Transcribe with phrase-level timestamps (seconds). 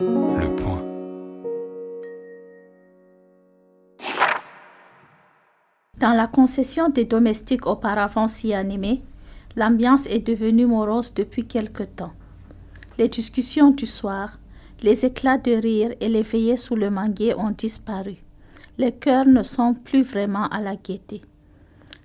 [0.00, 0.84] Le point.
[5.98, 9.02] Dans la concession des domestiques auparavant si animés,
[9.56, 12.12] l'ambiance est devenue morose depuis quelque temps.
[12.96, 14.38] Les discussions du soir,
[14.82, 18.18] les éclats de rire et les veillées sous le manguier ont disparu.
[18.76, 21.22] Les cœurs ne sont plus vraiment à la gaieté.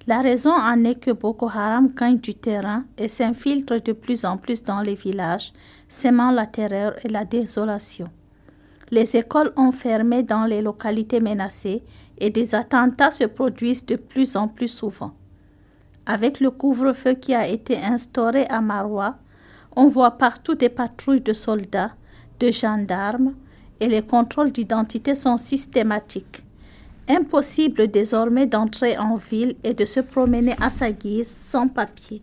[0.06, 4.36] La raison en est que Boko Haram gagne du terrain et s'infiltre de plus en
[4.36, 5.54] plus dans les villages,
[5.88, 8.10] sémant la terreur et la désolation.
[8.92, 11.84] Les écoles ont fermé dans les localités menacées
[12.18, 15.14] et des attentats se produisent de plus en plus souvent.
[16.06, 19.18] Avec le couvre-feu qui a été instauré à Maroua,
[19.78, 21.94] on voit partout des patrouilles de soldats,
[22.42, 23.34] de gendarmes
[23.80, 26.44] et les contrôles d'identité sont systématiques.
[27.10, 32.22] Impossible désormais d'entrer en ville et de se promener à sa guise sans papier.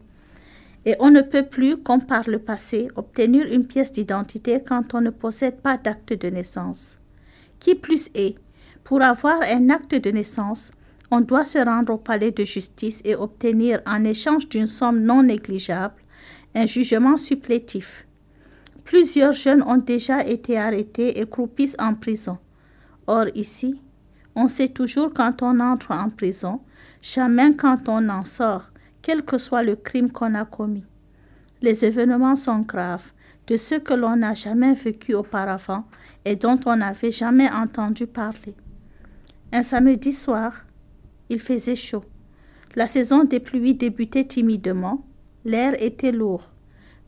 [0.87, 5.03] Et on ne peut plus, comme par le passé, obtenir une pièce d'identité quand on
[5.03, 6.99] ne possède pas d'acte de naissance.
[7.59, 8.37] Qui plus est,
[8.83, 10.71] pour avoir un acte de naissance,
[11.11, 15.23] on doit se rendre au palais de justice et obtenir, en échange d'une somme non
[15.23, 16.01] négligeable,
[16.55, 18.07] un jugement supplétif.
[18.85, 22.39] Plusieurs jeunes ont déjà été arrêtés et croupissent en prison.
[23.07, 23.79] Or ici,
[24.35, 26.61] on sait toujours quand on entre en prison,
[27.03, 28.71] jamais quand on en sort,
[29.03, 30.85] quel que soit le crime qu'on a commis.
[31.63, 33.13] Les événements sont graves,
[33.47, 35.85] de ceux que l'on n'a jamais vécu auparavant
[36.25, 38.55] et dont on n'avait jamais entendu parler.
[39.53, 40.65] Un samedi soir,
[41.29, 42.05] il faisait chaud.
[42.77, 45.05] La saison des pluies débutait timidement.
[45.45, 46.53] L'air était lourd.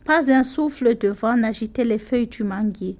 [0.04, 2.96] Pas un souffle de vent n'agitait les feuilles du manguier.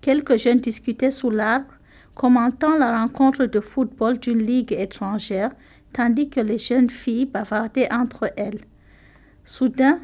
[0.00, 1.72] Quelques jeunes discutaient sous l'arbre,
[2.18, 5.52] commentant la rencontre de football d'une ligue étrangère,
[5.92, 8.60] tandis que les jeunes filles bavardaient entre elles.
[9.44, 10.00] Soudain,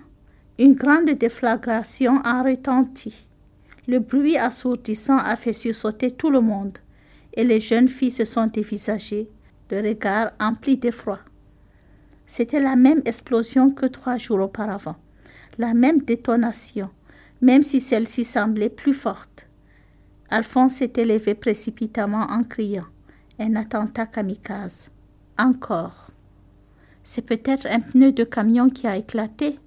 [0.61, 3.29] une grande déflagration a retenti.
[3.89, 6.79] Le bruit assourdissant a fait sursauter tout le monde,
[7.35, 9.29] et les jeunes filles se sont dévisagées,
[9.71, 11.19] le regard empli d'effroi.
[12.27, 14.97] C'était la même explosion que trois jours auparavant,
[15.59, 16.91] la même détonation,
[17.41, 19.44] même si celle-ci semblait plus forte.
[20.31, 22.87] Alphonse s'était levé précipitamment en criant
[23.39, 24.91] Un attentat kamikaze.
[25.39, 26.11] Encore.
[27.03, 29.59] C'est peut-être un pneu de camion qui a éclaté.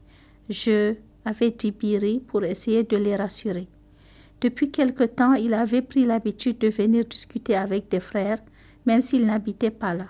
[0.49, 0.95] Je
[1.25, 3.67] avait dit Biri pour essayer de les rassurer.
[4.39, 8.39] Depuis quelque temps, il avait pris l'habitude de venir discuter avec des frères,
[8.85, 10.07] même s'il n'habitait pas là.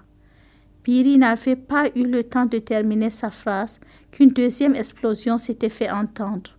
[0.83, 3.79] Biri n'avait pas eu le temps de terminer sa phrase
[4.11, 6.51] qu'une deuxième explosion s'était fait entendre.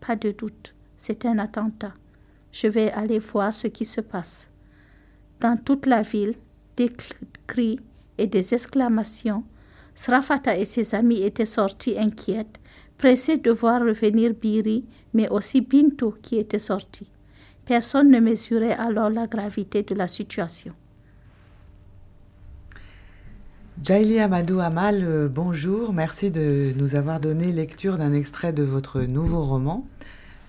[0.00, 1.92] Pas de doute, c'est un attentat.
[2.60, 4.50] Je vais aller voir ce qui se passe.
[5.40, 6.34] Dans toute la ville,
[6.76, 6.90] des
[7.46, 7.78] cris
[8.18, 9.44] et des exclamations,
[9.94, 12.58] Srafata et ses amis étaient sortis inquiètes,
[12.96, 17.08] pressés de voir revenir Biri, mais aussi Bintou qui était sorti.
[17.64, 20.72] Personne ne mesurait alors la gravité de la situation.
[23.84, 25.92] Jaili Amadou Amal, euh, bonjour.
[25.92, 29.86] Merci de nous avoir donné lecture d'un extrait de votre nouveau roman,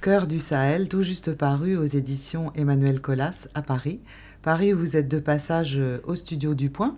[0.02, 4.00] Cœur du Sahel, tout juste paru aux éditions Emmanuel Colas à Paris.
[4.42, 6.98] Paris vous êtes de passage euh, au studio du Point.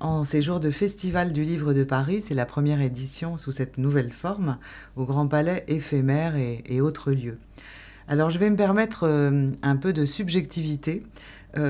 [0.00, 3.78] En ces jours de Festival du Livre de Paris, c'est la première édition sous cette
[3.78, 4.58] nouvelle forme,
[4.96, 7.38] au Grand Palais éphémère et, autres lieux.
[8.08, 11.04] Alors je vais me permettre euh, un peu de subjectivité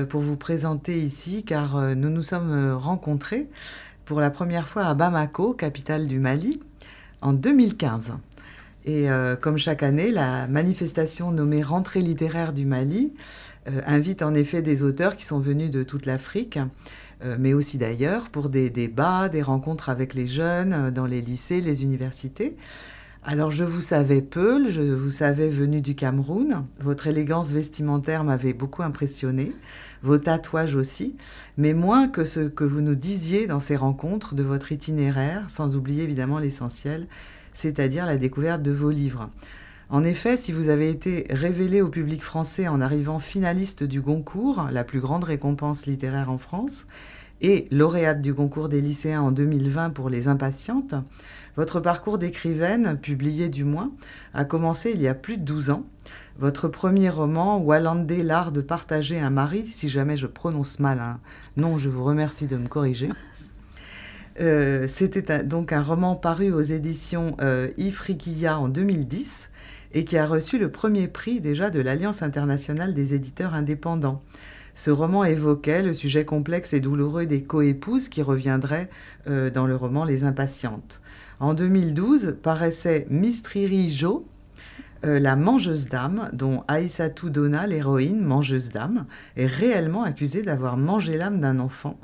[0.09, 3.49] pour vous présenter ici, car nous nous sommes rencontrés
[4.05, 6.61] pour la première fois à Bamako, capitale du Mali,
[7.21, 8.13] en 2015.
[8.85, 13.13] Et euh, comme chaque année, la manifestation nommée Rentrée littéraire du Mali
[13.69, 16.59] euh, invite en effet des auteurs qui sont venus de toute l'Afrique,
[17.23, 21.61] euh, mais aussi d'ailleurs, pour des débats, des rencontres avec les jeunes dans les lycées,
[21.61, 22.57] les universités.
[23.25, 26.65] Alors je vous savais peu, je vous savais venu du Cameroun.
[26.81, 29.53] Votre élégance vestimentaire m'avait beaucoup impressionné
[30.01, 31.15] vos tatouages aussi,
[31.55, 35.77] mais moins que ce que vous nous disiez dans ces rencontres de votre itinéraire, sans
[35.77, 37.07] oublier évidemment l'essentiel,
[37.53, 39.29] c'est-à-dire la découverte de vos livres.
[39.89, 44.67] En effet, si vous avez été révélé au public français en arrivant finaliste du Goncourt,
[44.71, 46.87] la plus grande récompense littéraire en France,
[47.41, 50.95] et lauréate du concours des lycéens en 2020 pour Les Impatientes,
[51.55, 53.91] votre parcours d'écrivaine, publié du moins,
[54.33, 55.83] a commencé il y a plus de 12 ans.
[56.39, 61.19] Votre premier roman, Wallande, l'art de partager un mari, si jamais je prononce mal un
[61.57, 63.09] nom, je vous remercie de me corriger.
[64.39, 67.69] Euh, c'était donc un roman paru aux éditions euh,
[68.47, 69.49] en 2010
[69.93, 74.21] et qui a reçu le premier prix déjà de l'Alliance internationale des éditeurs indépendants.
[74.75, 78.89] Ce roman évoquait le sujet complexe et douloureux des coépouses qui reviendraient
[79.27, 81.01] euh, dans le roman Les Impatientes.
[81.39, 84.25] En 2012 paraissait Mistriri Jo,
[85.05, 91.17] euh, la mangeuse d'âme, dont Aïssatou Dona, l'héroïne mangeuse d'âme, est réellement accusée d'avoir mangé
[91.17, 91.99] l'âme d'un enfant.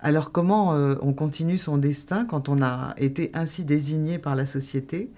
[0.00, 4.46] Alors comment euh, on continue son destin quand on a été ainsi désigné par la
[4.46, 5.10] société?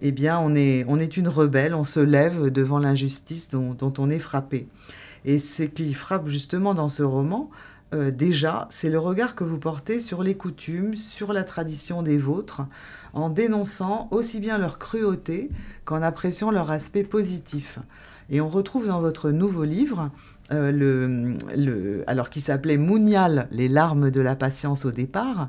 [0.00, 4.66] Eh bien, on est, une rebelle, on se lève devant l'injustice dont, on est frappé.
[5.24, 7.50] Et ce qui frappe justement dans ce roman,
[7.94, 12.16] euh, déjà, c'est le regard que vous portez sur les coutumes, sur la tradition des
[12.16, 12.62] vôtres,
[13.12, 15.50] en dénonçant aussi bien leur cruauté
[15.84, 17.78] qu'en appréciant leur aspect positif.
[18.28, 20.10] Et on retrouve dans votre nouveau livre,
[20.50, 25.48] euh, le, alors qui s'appelait Mounial, les larmes de la patience au départ,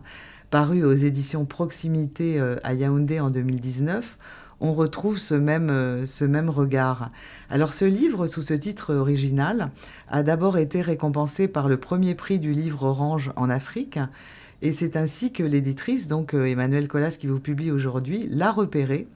[0.50, 4.18] paru aux éditions Proximité euh, à Yaoundé en 2019,
[4.62, 7.10] on retrouve ce même, euh, ce même regard.
[7.50, 9.72] Alors ce livre, sous ce titre original,
[10.10, 14.00] a d'abord été récompensé par le premier prix du livre Orange en Afrique,
[14.62, 19.08] et c'est ainsi que l'éditrice, donc Emmanuel Collas qui vous publie aujourd'hui, l'a repéré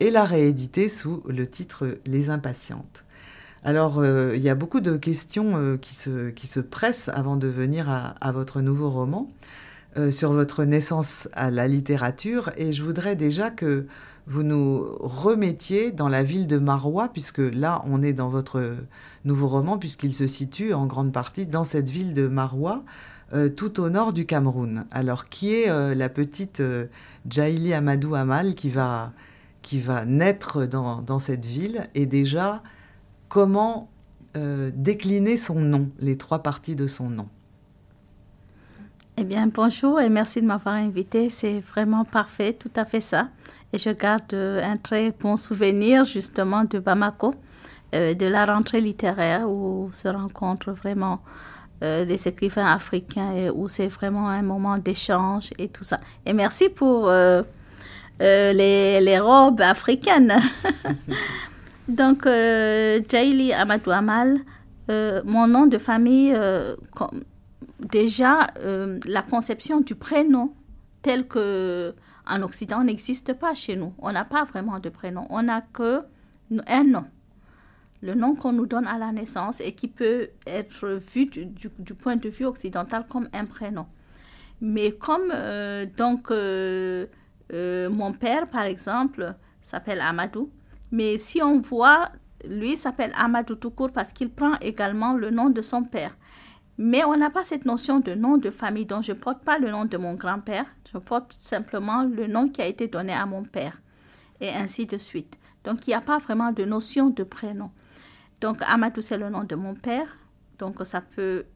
[0.00, 3.04] et l'a réédité sous le titre Les Impatientes.
[3.64, 7.48] Alors, euh, il y a beaucoup de questions qui, se, qui se pressent avant de
[7.48, 9.30] venir à, votre nouveau roman
[10.10, 13.86] sur votre naissance à la littérature, et je voudrais déjà que
[14.28, 18.76] vous nous remettiez dans la ville de Marois, puisque là, on est dans votre
[19.24, 22.84] nouveau roman, puisqu'il se situe en grande partie dans cette ville de Marois,
[23.32, 24.86] euh, tout au nord du Cameroun.
[24.90, 26.86] Alors, qui est euh, la petite euh,
[27.28, 29.12] Jaili Amadou Amal qui va,
[29.62, 31.88] qui va naître dans, dans cette ville?
[31.94, 32.62] Et déjà,
[33.28, 33.88] comment
[34.34, 37.28] décliner son nom, les trois parties de son nom
[39.20, 41.28] eh bien, bonjour et merci de m'avoir invité.
[41.28, 43.26] C'est vraiment parfait, tout à fait ça.
[43.72, 47.34] Et je garde euh, un très bon souvenir justement de Bamako,
[47.96, 51.18] euh, de la rentrée littéraire où se rencontrent vraiment
[51.82, 55.98] euh, des écrivains africains et où c'est vraiment un moment d'échange et tout ça.
[56.24, 57.10] Et merci pour
[58.20, 60.36] les, robes africaines.
[61.88, 64.38] Donc, Jaili Amadou Amal,
[64.88, 66.34] mon nom de famille,
[67.78, 70.52] déjà, euh, la conception du prénom
[71.02, 71.94] tel que
[72.26, 73.94] en Occident n'existe pas chez nous.
[73.98, 75.26] On n'a pas vraiment de prénom.
[75.30, 76.02] On n'a que
[76.66, 77.04] un nom.
[78.00, 82.16] Le nom qu'on nous donne à la naissance et qui peut être vu du, point
[82.16, 83.86] de vue occidental comme un prénom.
[84.60, 87.06] Mais comme euh, donc euh,
[87.50, 90.50] mon père, par exemple, s'appelle Amadou,
[90.90, 92.10] mais si on voit,
[92.48, 96.16] lui s'appelle Amadou tout court parce qu'il prend également le nom de son père.
[96.76, 99.58] Mais on n'a pas cette notion de nom de famille, donc je ne porte pas
[99.58, 103.26] le nom de mon grand-père, je porte simplement le nom qui a été donné à
[103.26, 103.80] mon père,
[104.40, 105.38] et ainsi de suite.
[105.64, 107.72] Donc il n'y a pas vraiment de notion de prénom.
[108.40, 110.06] Donc Amadou, c'est le nom de mon père,
[110.58, 111.46] donc ça peut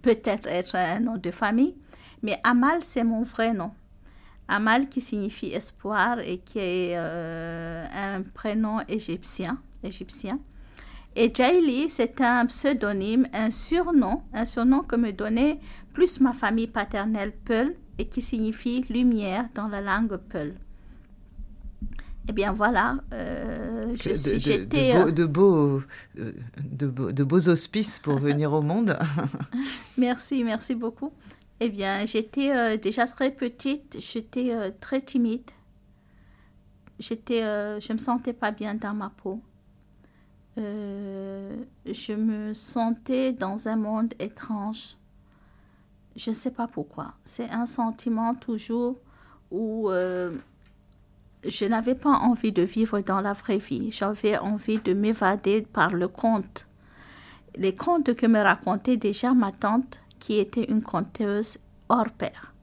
[0.00, 1.76] peut-être être un nom de famille,
[2.22, 3.72] mais Amal, c'est mon vrai nom.
[4.52, 9.58] Amal qui signifie espoir et qui est euh, un prénom égyptien.
[9.82, 10.38] égyptien.
[11.16, 15.58] Et Jaili, c'est un pseudonyme, un surnom, un surnom que me donnait
[15.92, 20.54] plus ma famille paternelle Peul et qui signifie lumière dans la langue Peul.
[22.28, 24.94] Eh bien voilà, euh, j'étais...
[24.94, 25.80] Euh, de, beaux,
[26.18, 26.32] euh,
[26.62, 28.96] de, beaux, de, beaux, auspices pour venir au monde.
[29.98, 31.12] merci, merci beaucoup.
[31.64, 35.48] Eh bien, j'étais déjà très petite, j'étais très timide.
[36.98, 37.42] J'étais,
[37.80, 39.40] je me sentais pas bien dans ma peau.
[40.58, 44.96] Euh, je me sentais dans un monde étrange.
[46.14, 47.14] Je ne sais pas pourquoi.
[47.24, 48.98] C'est un sentiment toujours
[49.50, 50.36] où euh,
[51.46, 53.90] je n'avais pas envie de vivre dans la vraie vie.
[53.90, 56.66] J'avais envie de m'évader par le conte.
[57.56, 62.54] Les contes que me racontait déjà ma tante, qui était une conteuse hors pair.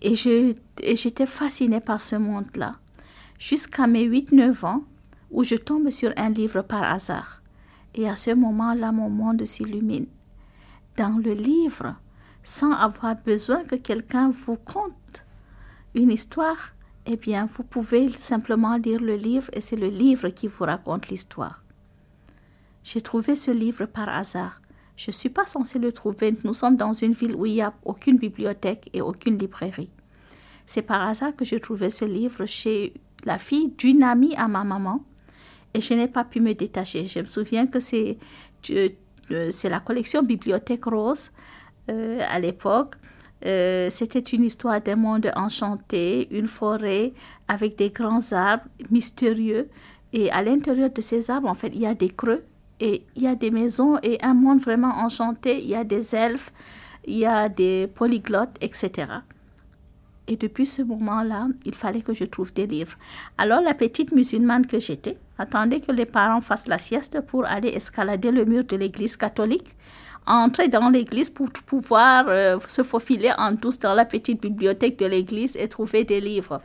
[0.00, 2.76] Et j'étais fascinée par ce monde-là.
[3.38, 4.84] Jusqu'à mes 8-9 ans,
[5.30, 7.42] où je tombe sur un livre par hasard.
[7.94, 10.06] Et à ce moment-là, mon monde s'illumine.
[10.96, 11.94] Dans le livre,
[12.42, 15.26] sans avoir besoin que quelqu'un vous conte
[15.94, 16.72] une histoire,
[17.04, 21.08] eh bien, vous pouvez simplement lire le livre et c'est le livre qui vous raconte
[21.08, 21.62] l'histoire.
[22.82, 24.62] J'ai trouvé ce livre par hasard.
[24.98, 26.34] Je ne suis pas censée le trouver.
[26.42, 29.90] Nous sommes dans une ville où il n'y a aucune bibliothèque et aucune librairie.
[30.66, 32.92] C'est par hasard que j'ai trouvé ce livre chez
[33.24, 35.04] la fille d'une amie à ma maman
[35.72, 37.04] et je n'ai pas pu me détacher.
[37.04, 38.18] Je me souviens que c'est
[38.70, 41.30] euh, la collection Bibliothèque Rose
[41.90, 42.96] euh, à l'époque.
[43.46, 47.12] Euh, c'était une histoire d'un monde enchanté, une forêt
[47.46, 49.68] avec des grands arbres mystérieux.
[50.12, 52.42] Et à l'intérieur de ces arbres, en fait, il y a des creux
[52.80, 55.58] et il y a des maisons et un monde vraiment enchanté.
[55.58, 56.52] Il y a des elfes,
[57.06, 59.06] il y a des polyglottes, etc.
[60.28, 62.96] Et depuis ce moment-là, il fallait que je trouve des livres.
[63.38, 67.68] Alors la petite musulmane que j'étais attendait que les parents fassent la sieste pour aller
[67.68, 69.74] escalader le mur de l'église catholique,
[70.26, 75.06] entrer dans l'église pour pouvoir euh, se faufiler en tous dans la petite bibliothèque de
[75.06, 76.58] l'église et trouver des livres.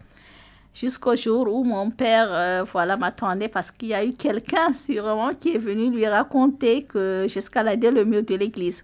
[0.74, 5.32] Jusqu'au jour où mon père euh, voilà, m'attendait parce qu'il y a eu quelqu'un sûrement
[5.34, 8.84] qui est venu lui raconter que j'escaladais le mur de l'église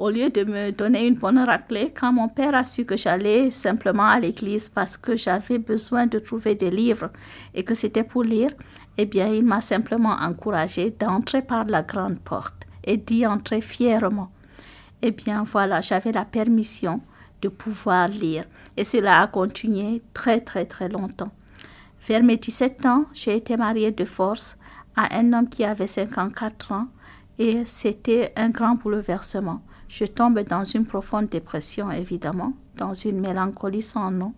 [0.00, 3.50] au lieu de me donner une bonne raclée, quand mon père a su que j'allais
[3.50, 7.10] simplement à l'église parce que j'avais besoin de trouver des livres
[7.54, 8.50] et que c'était pour lire,
[8.96, 14.30] eh bien, il m'a simplement encouragé d'entrer par la grande porte et d'y entrer fièrement.
[15.02, 17.02] Eh bien, voilà, j'avais la permission
[17.42, 18.44] de pouvoir lire.
[18.76, 21.32] Et cela a continué très, très, très longtemps.
[22.06, 24.58] Vers mes 17 ans, j'ai été mariée de force
[24.96, 26.88] à un homme qui avait 54 ans
[27.38, 29.62] et c'était un grand bouleversement.
[29.88, 34.34] Je tombe dans une profonde dépression, évidemment, dans une mélancolie sans nom.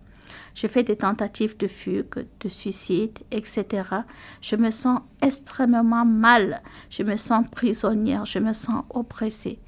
[0.53, 3.65] Je fais des tentatives de fugue, de suicide, etc.
[4.41, 6.61] Je me sens extrêmement mal.
[6.89, 8.25] Je me sens prisonnière.
[8.25, 9.59] Je me sens oppressée.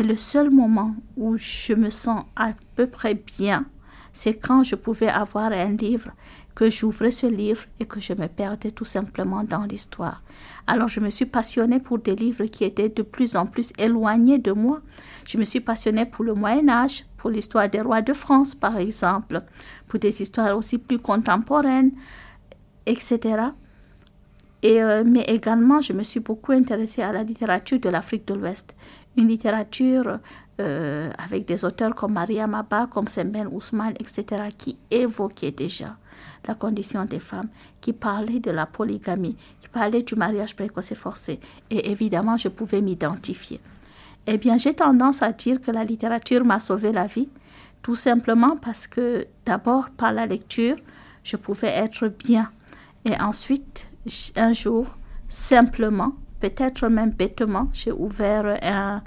[0.00, 3.66] Et le seul moment où je me sens à peu près bien,
[4.14, 6.08] c'est quand je pouvais avoir un livre
[6.54, 10.22] que j'ouvrais ce livre et que je me perdais tout simplement dans l'histoire.
[10.66, 14.38] Alors je me suis passionnée pour des livres qui étaient de plus en plus éloignés
[14.38, 14.80] de moi.
[15.26, 18.78] Je me suis passionnée pour le Moyen Âge, pour l'histoire des rois de France par
[18.78, 19.42] exemple,
[19.86, 21.92] pour des histoires aussi plus contemporaines,
[22.86, 23.50] etc.
[24.62, 28.34] Et, euh, mais également, je me suis beaucoup intéressée à la littérature de l'Afrique de
[28.34, 28.76] l'Ouest,
[29.16, 30.18] une littérature
[30.60, 35.96] euh, avec des auteurs comme Maria Maba, comme Semben Ousmane, etc., qui évoquaient déjà
[36.46, 37.48] la condition des femmes,
[37.80, 41.40] qui parlaient de la polygamie, qui parlaient du mariage précoce et forcé.
[41.70, 43.60] Et évidemment, je pouvais m'identifier.
[44.26, 47.28] Eh bien, j'ai tendance à dire que la littérature m'a sauvé la vie,
[47.82, 50.76] tout simplement parce que d'abord, par la lecture,
[51.24, 52.50] je pouvais être bien.
[53.04, 53.88] Et ensuite,
[54.36, 54.86] un jour,
[55.28, 59.02] simplement, peut-être même bêtement, j'ai ouvert un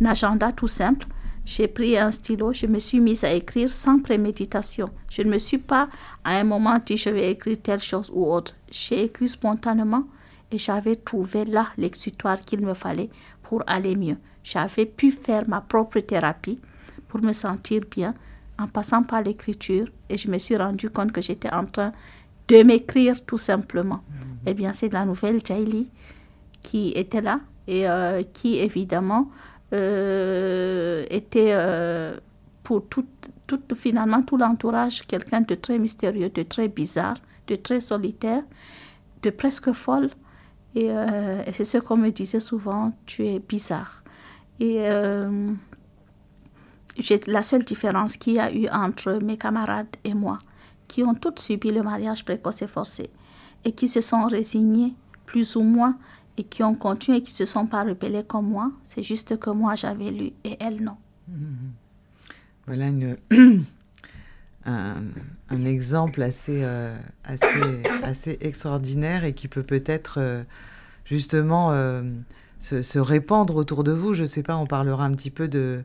[0.00, 1.06] un agenda tout simple.
[1.44, 4.90] J'ai pris un stylo, je me suis mise à écrire sans préméditation.
[5.10, 5.88] Je ne me suis pas
[6.22, 8.54] à un moment dit je vais écrire telle chose ou autre.
[8.70, 10.04] J'ai écrit spontanément
[10.52, 13.10] et j'avais trouvé là l'exutoire qu'il me fallait
[13.42, 14.18] pour aller mieux.
[14.44, 16.60] J'avais pu faire ma propre thérapie
[17.08, 18.14] pour me sentir bien
[18.58, 21.92] en passant par l'écriture et je me suis rendu compte que j'étais en train
[22.46, 24.02] de m'écrire tout simplement.
[24.08, 24.38] Mhm.
[24.46, 25.88] Eh bien, c'est la nouvelle Jaili
[26.62, 29.28] qui était là et euh, qui évidemment
[29.72, 32.16] euh, était euh,
[32.62, 33.06] pour tout,
[33.46, 37.16] tout, finalement tout l'entourage quelqu'un de très mystérieux, de très bizarre,
[37.46, 38.42] de très solitaire,
[39.22, 40.10] de presque folle.
[40.74, 40.88] Et,
[41.52, 44.02] c'est ce qu'on me disait souvent, tu es bizarre.
[44.58, 44.86] Et
[47.26, 50.38] la seule différence qu'il y a eu entre mes camarades et moi,
[50.88, 53.10] qui ont toutes subi le mariage précoce et forcé,
[53.66, 54.94] et qui se sont résignés
[55.26, 55.98] plus ou moins
[56.36, 58.72] et qui ont continué et qui ne se sont pas rebellés comme moi.
[58.84, 60.96] C'est juste que moi, j'avais lu et elles, non.
[62.66, 63.16] Voilà une,
[64.64, 65.02] un,
[65.50, 70.42] un, exemple assez, euh, assez, assez extraordinaire et qui peut peut-être euh,
[71.04, 72.02] justement euh,
[72.60, 74.14] se, se, répandre autour de vous.
[74.14, 75.82] Je ne sais pas, on parlera un petit peu de,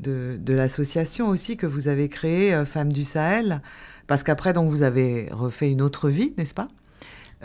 [0.00, 3.60] de, de l'association aussi que vous avez créée, Femmes du Sahel,
[4.06, 6.68] parce qu'après, donc, vous avez refait une autre vie, n'est-ce pas?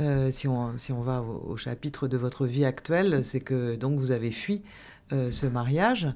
[0.01, 3.99] Euh, si, on, si on va au, chapitre de votre vie actuelle, c'est que donc
[3.99, 4.63] vous avez fui
[5.11, 6.07] euh, ce mariage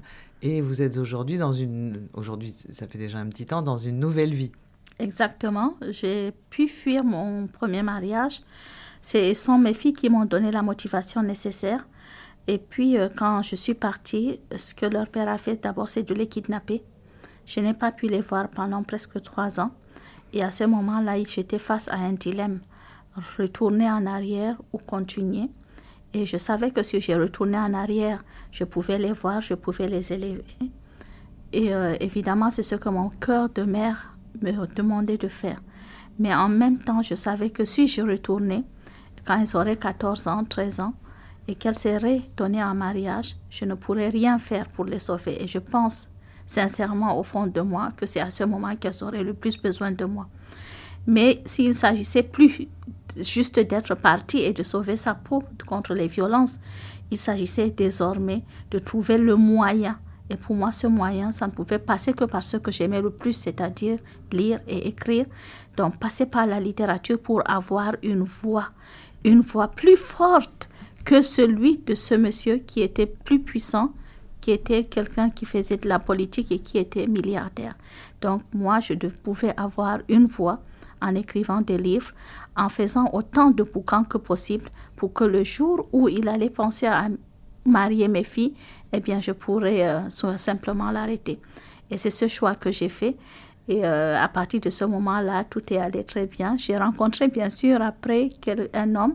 [0.42, 3.98] et vous êtes aujourd'hui dans une, aujourd'hui ça fait déjà un petit temps, dans une
[3.98, 4.52] nouvelle vie.
[4.98, 8.42] Exactement, j'ai pu fuir mon premier mariage.
[9.00, 11.86] Ce sont mes filles qui m'ont donné la motivation nécessaire.
[12.48, 16.02] Et puis, euh, quand je suis partie, ce que leur père a fait d'abord, c'est
[16.02, 16.82] de les kidnapper.
[17.46, 19.70] Je n'ai pas pu les voir pendant presque trois ans.
[20.32, 22.60] Et à ce moment-là, j'étais face à un dilemme
[23.38, 25.48] retourner en arrière ou continuer.
[26.14, 29.88] Et je savais que si je retournais en arrière, je pouvais les voir, je pouvais
[29.88, 30.44] les élever.
[31.52, 35.60] Et euh, évidemment, c'est ce que mon cœur de mère me demandait de faire.
[36.18, 38.64] Mais en même temps, je savais que si je retournais,
[39.24, 40.94] quand ils auraient 14 ans, 13 ans,
[41.46, 45.42] et qu'elles seraient données en mariage, je ne pourrais rien faire pour les sauver.
[45.42, 46.10] Et je pense
[46.46, 49.92] sincèrement au fond de moi que c'est à ce moment qu'elles auraient le plus besoin
[49.92, 50.28] de moi.
[51.06, 52.68] Mais s'il s'agissait plus
[53.22, 56.60] juste d'être partie et de sauver sa peau contre les violences,
[57.10, 59.98] il s'agissait désormais de trouver le moyen.
[60.30, 63.10] Et pour moi, ce moyen, ça ne pouvait passer que par ce que j'aimais le
[63.10, 63.98] plus, c'est-à-dire
[64.32, 65.24] lire et écrire.
[65.76, 68.68] Donc, passer par la littérature pour avoir une voix,
[69.24, 70.68] une voix plus forte
[71.04, 73.94] que celui de ce monsieur qui était plus puissant,
[74.42, 77.74] qui était quelqu'un qui faisait de la politique et qui était milliardaire.
[78.20, 80.60] Donc, moi, je pouvais avoir une voix
[81.00, 82.12] en écrivant des livres,
[82.58, 86.86] en faisant autant de bouquins que possible pour que le jour où il allait penser
[86.86, 87.08] à
[87.64, 88.54] marier mes filles,
[88.92, 91.38] eh bien, je pourrais euh, simplement l'arrêter.
[91.90, 93.16] Et c'est ce choix que j'ai fait.
[93.68, 96.56] Et euh, à partir de ce moment-là, tout est allé très bien.
[96.58, 98.30] J'ai rencontré, bien sûr, après
[98.74, 99.14] un homme,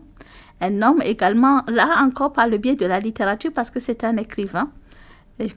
[0.61, 4.17] un homme également, là encore par le biais de la littérature, parce que c'est un
[4.17, 4.69] écrivain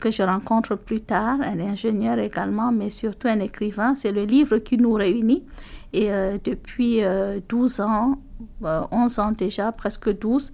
[0.00, 3.94] que je rencontre plus tard, un ingénieur également, mais surtout un écrivain.
[3.94, 5.44] C'est le livre qui nous réunit.
[5.92, 7.00] Et euh, depuis
[7.48, 8.18] 12 euh, ans,
[8.62, 10.52] 11 euh, ans déjà, presque 12,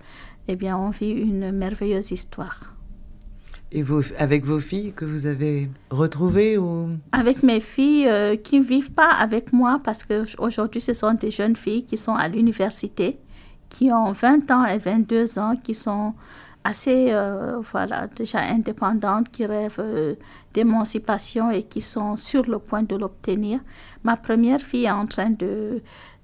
[0.49, 2.75] eh bien, on vit une merveilleuse histoire.
[3.75, 6.91] Et vous, avec vos filles que vous avez retrouvées ou...
[7.13, 11.57] Avec mes filles qui ne vivent pas avec moi parce qu'aujourd'hui, ce sont des jeunes
[11.57, 13.19] filles qui sont à l'université,
[13.71, 16.13] qui ont 20 ans et 22 ans, qui sont
[16.65, 20.15] assez, euh, voilà, déjà indépendantes, qui rêvent euh,
[20.53, 23.61] d'émancipation et qui sont sur le point de l'obtenir.
[24.05, 25.83] Ma première fille est en train de,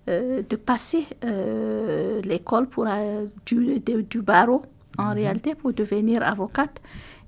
[0.09, 1.07] euh, de passer
[2.25, 2.87] l'école pour
[3.47, 4.63] du, du, barreau,
[4.99, 5.13] en mhm.
[5.13, 6.81] réalité, pour devenir avocate.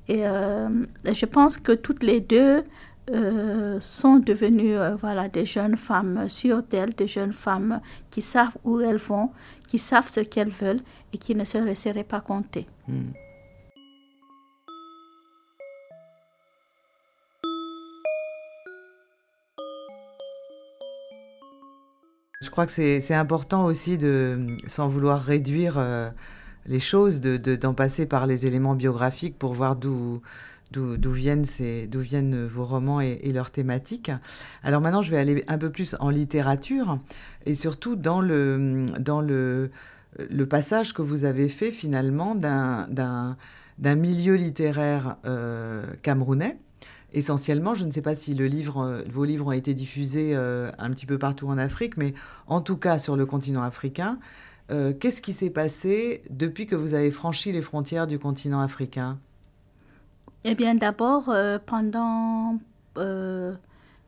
[0.08, 2.64] Et je pense que toutes les deux
[3.80, 8.96] sont devenues voilà, des jeunes femmes sûres d'elles, des jeunes femmes qui savent où elles
[8.96, 9.30] vont,
[9.68, 12.66] qui savent ce qu'elles veulent et qui ne se laisseraient pas compter.
[12.88, 13.12] Hmm.
[22.40, 26.08] Je crois que c'est important aussi de, sans vouloir réduire euh,
[26.64, 30.22] les choses, d'en de, passer par les éléments biographiques pour voir d'où
[30.70, 34.10] d'où viennent, vos romans et, leurs thématiques.
[34.62, 36.98] Alors maintenant, je vais aller un peu plus en littérature
[37.46, 39.70] et surtout dans le,
[40.48, 43.36] passage que vous avez fait finalement d'un
[43.96, 46.58] milieu littéraire euh, camerounais.
[47.12, 51.06] Essentiellement, je ne sais pas si livre, vos livres ont été diffusés euh, un petit
[51.06, 52.14] peu partout en Afrique, mais
[52.46, 54.18] en tout cas sur le continent africain.
[54.70, 59.18] Euh, qu'est-ce qui s'est passé depuis que vous avez franchi les frontières du continent africain?
[60.44, 61.32] Eh bien, d'abord,
[61.66, 62.58] pendant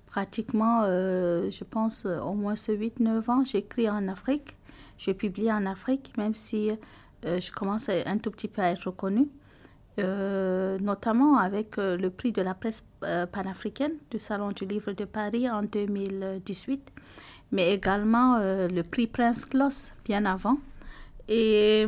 [0.07, 4.57] pratiquement, je pense, au moins ce 8-9 ans, j'écris en Afrique.
[4.99, 6.71] Je publie en Afrique, même si
[7.27, 9.29] euh, je commence un tout petit peu à être reconnue,
[9.99, 12.85] euh, notamment avec euh, le prix de la presse
[13.33, 16.93] panafricaine du Salon du Livre de Paris en 2018,
[17.51, 20.59] mais également le prix Prince Claus bien avant.
[21.29, 21.87] Et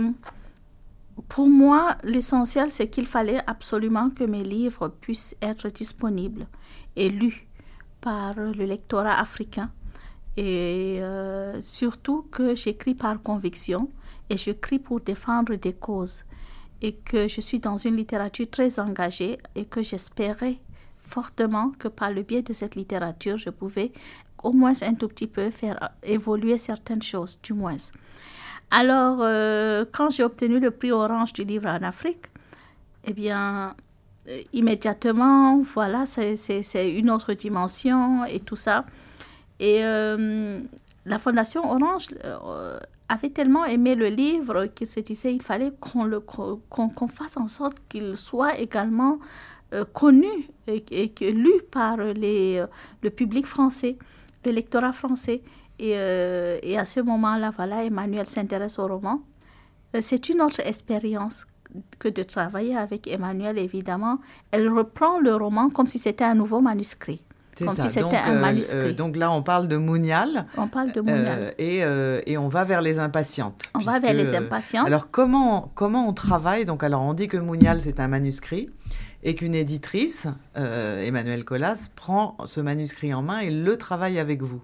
[1.29, 6.46] pour moi, l'essentiel, c'est qu'il fallait absolument que mes livres puissent être disponibles
[6.96, 7.46] et lus
[8.00, 9.70] par le lectorat africain
[10.37, 13.90] et euh, surtout que j'écris par conviction
[14.29, 16.24] et j'écris pour défendre des causes
[16.83, 20.59] et que je suis dans une littérature très engagée et que j'espérais
[20.98, 23.92] fortement que par le biais de cette littérature, je pouvais
[24.42, 27.77] au moins un tout petit peu faire évoluer certaines choses, du moins.
[28.70, 32.27] Alors, euh, quand j'ai obtenu le prix Orange du livre en Afrique,
[33.05, 33.74] eh bien,
[34.29, 38.85] euh, immédiatement, voilà, c'est une autre dimension et tout ça.
[39.61, 40.61] Et euh,
[41.05, 42.09] la Fondation Orange
[43.09, 48.16] avait tellement aimé le livre qu'il se disait qu'il fallait qu'on fasse en sorte qu'il
[48.16, 49.18] soit également
[49.92, 52.64] connu et, que, lu par les,
[53.03, 53.98] le public français,
[54.44, 55.42] le lectorat français.
[55.79, 59.23] Et, et à ce moment-là, voilà, Emmanuel s'intéresse au roman.
[60.01, 61.47] C'est une autre expérience
[61.99, 64.19] que de travailler avec Emmanuel, évidemment.
[64.51, 67.25] Elle reprend le roman comme si c'était un nouveau manuscrit.
[67.57, 68.79] Comme si c'était un euh, manuscrit.
[68.79, 70.47] Euh, donc là, on parle de Mounial.
[70.57, 71.53] On parle de Mounial.
[71.61, 73.71] Euh, et, et, on va vers les impatientes.
[73.75, 74.87] On va vers les impatientes.
[74.87, 76.65] alors, comment, comment on travaille?
[76.65, 78.71] Donc, alors, on dit que Mounial, c'est un manuscrit
[79.23, 84.63] et qu'une éditrice, Emmanuelle Collas, prend ce manuscrit en main et le travaille avec vous.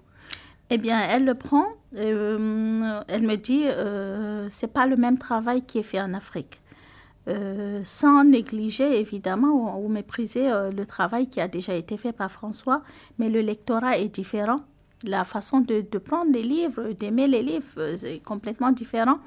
[0.71, 1.65] Eh bien, elle le prend.
[1.95, 3.65] elle me dit,
[4.49, 6.61] c'est pas le même travail qui est fait en Afrique.
[7.27, 12.31] Euh, sans négliger évidemment ou, mépriser euh, le travail qui a déjà été fait par
[12.31, 12.81] François,
[13.19, 14.61] mais le lectorat est différent
[15.03, 19.19] la façon de, de prendre les livres, d'aimer les livres, c'est complètement différent.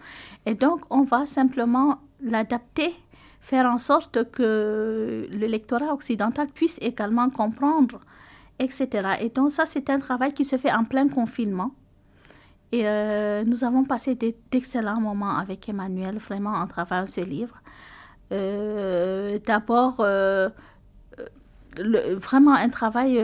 [0.47, 2.93] Et donc, on va simplement l'adapter,
[3.41, 8.01] faire en sorte que le lectorat occidental puisse également comprendre,
[8.59, 8.89] etc.
[9.21, 11.73] Et donc, ça, c'est un travail qui se fait en plein confinement.
[12.73, 14.17] Et euh, nous avons passé
[14.51, 17.57] d'excellents moments avec Emmanuel, vraiment, en travaillant ce livre.
[18.33, 20.49] Euh, D'abord, euh,
[21.79, 23.21] vraiment un travail,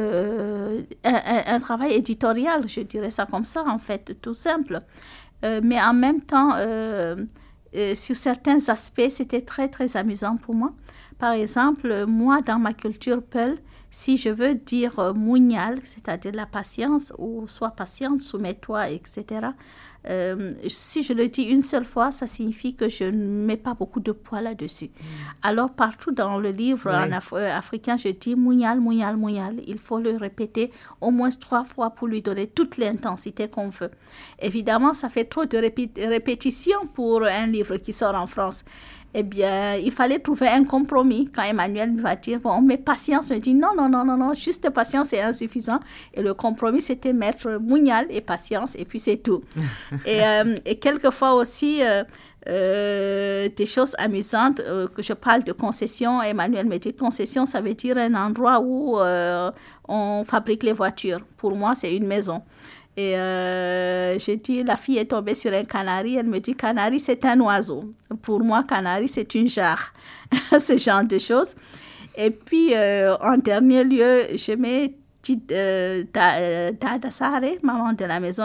[1.04, 4.80] un, travail éditorial, je dirais ça comme ça, en fait, tout simple.
[5.42, 6.52] Mais en même temps,
[7.94, 10.72] sur certains aspects, c'était très, très amusant pour moi.
[11.18, 13.56] Par exemple, moi, dans ma culture Peul,
[13.90, 15.12] si je veux dire euh,
[15.82, 19.48] c'est-à-dire la patience, ou sois patiente, soumets-toi, etc.,
[20.08, 23.74] euh, si je le dis une seule fois, ça signifie que je ne mets pas
[23.74, 24.86] beaucoup de poids là-dessus.
[24.86, 25.04] Mm.
[25.42, 29.60] Alors, partout dans le livre en Af euh, africain, je dis mougnal, mougnal, mougnal.
[29.66, 33.90] Il faut le répéter au moins trois fois pour lui donner toute l'intensité qu'on veut.
[34.40, 38.64] Évidemment, ça fait trop de répé répétitions pour un livre qui sort en France
[39.12, 41.28] eh bien, il fallait trouver un compromis.
[41.34, 44.70] Quand Emmanuel va dire, bon, mais patience, me dit, non, non, non, non, non, juste
[44.70, 45.80] patience est insuffisant.
[46.14, 49.42] Et le compromis, c'était mettre Mougnal et patience, et puis c'est tout.
[50.06, 52.04] et, euh, et, quelquefois aussi, euh,
[52.48, 54.62] euh, des choses amusantes,
[54.94, 56.22] que je parle de concession.
[56.22, 58.96] Emmanuel me dit, concession, ça veut dire un endroit où
[59.88, 61.20] on fabrique les voitures.
[61.36, 62.42] Pour moi, c'est une maison.
[62.96, 66.16] Et euh, je dis, la fille est tombée sur un canari.
[66.16, 67.94] Elle me dit, canari, c'est un oiseau.
[68.22, 69.92] Pour moi, canari, c'est une jarre.
[70.58, 71.54] Ce genre de choses.
[72.16, 74.94] Et puis, euh, en dernier lieu, je mets
[75.52, 76.04] euh,
[77.10, 78.44] Sare, maman de la maison,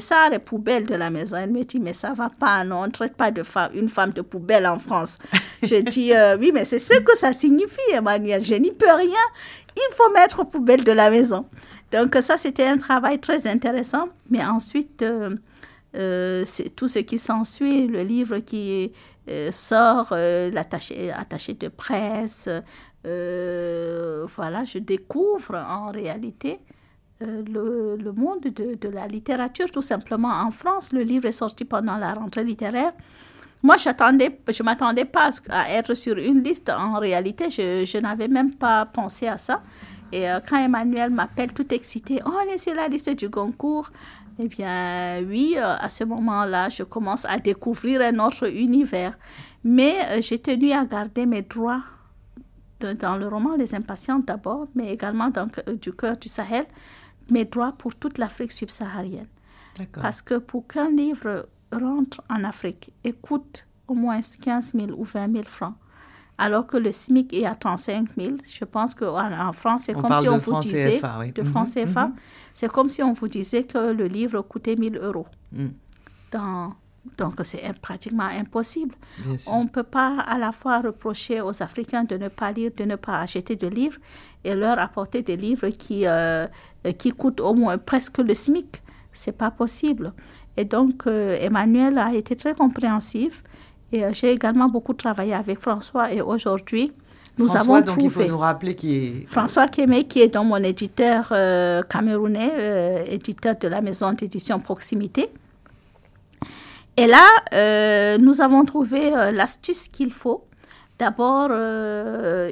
[0.00, 1.36] Sare, poubelle de la maison.
[1.36, 3.88] Elle me dit, mais ça va pas, non, on ne traite pas de femme, une
[3.88, 5.18] femme de poubelle en France.
[5.62, 8.42] je dis, euh, oui, mais c'est ce que ça signifie, Emmanuel.
[8.44, 9.26] Je n'y peux rien.
[9.76, 11.46] Il faut mettre poubelle de la maison.
[11.92, 14.08] Donc ça, c'était un travail très intéressant.
[14.30, 15.36] Mais ensuite, euh,
[15.94, 18.92] euh, c'est tout ce qui s'ensuit, le livre qui
[19.28, 22.48] euh, sort, l'attaché attaché de presse,
[23.04, 26.58] voilà, je découvre en réalité
[27.20, 30.28] le, le, monde de, de, la littérature, tout simplement.
[30.28, 32.92] En France, le livre est sorti pendant la rentrée littéraire.
[33.62, 36.68] Moi, je ne m'attendais pas à être sur une liste.
[36.68, 39.62] En réalité, je, je n'avais même pas pensé à ça.
[40.12, 43.90] Et euh, quand Emmanuel m'appelle tout excité, oh, on est sur la liste du concours.
[44.38, 49.18] Eh bien, oui, euh, à ce moment-là, je commence à découvrir un autre univers.
[49.64, 51.82] Mais euh, j'ai tenu à garder mes droits
[52.80, 55.48] de, dans le roman Les Impatientes d'abord, mais également dans
[55.80, 56.64] Du cœur du Sahel,
[57.30, 59.26] mes droits pour toute l'Afrique subsaharienne.
[59.92, 65.04] Parce que pour qu'un livre rentre en Afrique et coûte au moins 15 000 ou
[65.04, 65.74] 20 000 francs,
[66.38, 68.36] alors que le SMIC est à 35 000.
[68.50, 72.06] Je pense qu'en en France, c'est comme si on vous disait, de mm -hmm, CFA,
[72.08, 72.12] -hmm.
[72.54, 75.26] c'est comme si on vous disait que le livre coûtait 1000 euros.
[75.52, 75.68] Mm.
[76.32, 76.74] Dans,
[77.18, 78.94] donc, c'est pratiquement impossible.
[79.48, 82.84] On ne peut pas à la fois reprocher aux Africains de ne pas lire, de
[82.84, 83.98] ne pas acheter de livres
[84.44, 86.46] et leur apporter des livres qui, euh,
[86.98, 88.82] qui coûtent au moins presque le SMIC.
[89.12, 90.12] C'est pas possible.
[90.56, 93.42] Et donc, euh, Emmanuel a été très compréhensif.
[93.92, 96.92] Et euh, j'ai également beaucoup travaillé avec François et aujourd'hui,
[97.38, 98.24] nous François, avons donc trouvé...
[98.24, 99.26] il faut nous rappeler qui est...
[99.26, 104.58] François Kémé, qui est dans mon éditeur euh, camerounais, euh, éditeur de la maison d'édition
[104.58, 105.28] Proximité.
[106.96, 110.46] Et là, euh, nous avons trouvé l'astuce qu'il faut.
[110.98, 111.50] D'abord,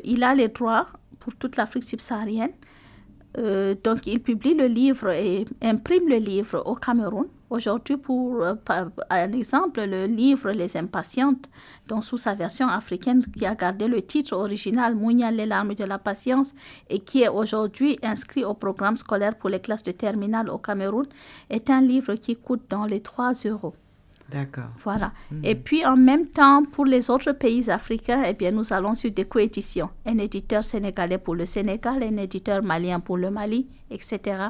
[0.04, 0.86] il a les droits
[1.18, 2.52] pour toute l'Afrique subsaharienne.
[3.82, 7.26] donc, il publie le livre et imprime le livre au Cameroun.
[7.50, 11.50] Aujourd'hui, pour euh, par, exemple, le livre Les Impatientes,
[11.86, 15.84] dont sous sa version africaine, qui a gardé le titre original Mounia, les larmes de
[15.84, 16.54] la patience,
[16.88, 21.06] et qui est aujourd'hui inscrit au programme scolaire pour les classes de terminale au Cameroun,
[21.50, 23.74] est un livre qui coûte dans les 3 euros.
[24.30, 24.70] D'accord.
[24.78, 25.12] Voilà.
[25.30, 25.44] Mmh.
[25.44, 29.10] Et puis, en même temps, pour les autres pays africains, eh bien, nous allons sur
[29.10, 29.90] des coéditions.
[30.06, 34.48] Un éditeur sénégalais pour le Sénégal, un éditeur malien pour le Mali, etc.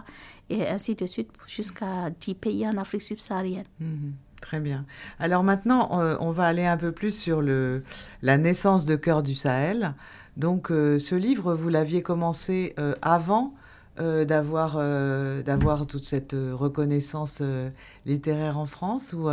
[0.49, 3.67] Et ainsi de suite jusqu'à 10 pays en Afrique subsaharienne.
[3.81, 4.11] Mmh.
[4.41, 4.85] Très bien.
[5.19, 7.83] Alors maintenant, on, on, va aller un peu plus sur le,
[8.21, 9.95] la naissance de Cœur du Sahel.
[10.37, 13.55] Donc, euh, ce livre, vous l'aviez commencé euh, avant
[14.00, 17.40] euh, d'avoir euh, d'avoir toute cette euh, reconnaissance
[18.07, 19.28] littéraire en France ou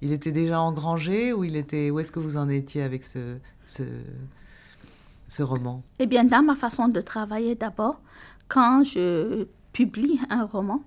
[0.00, 3.38] il était déjà engrangé ou il était où est-ce que vous en étiez avec ce,
[3.66, 5.82] ce, roman?
[5.98, 8.00] Eh bien, dans ma façon de travailler d'abord,
[8.46, 10.80] quand je publie un roman,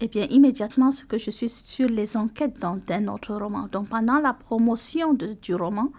[0.00, 3.68] eh bien, immédiatement, ce que je suis sur les enquêtes d'un autre roman.
[3.70, 5.92] Donc, pendant la promotion du roman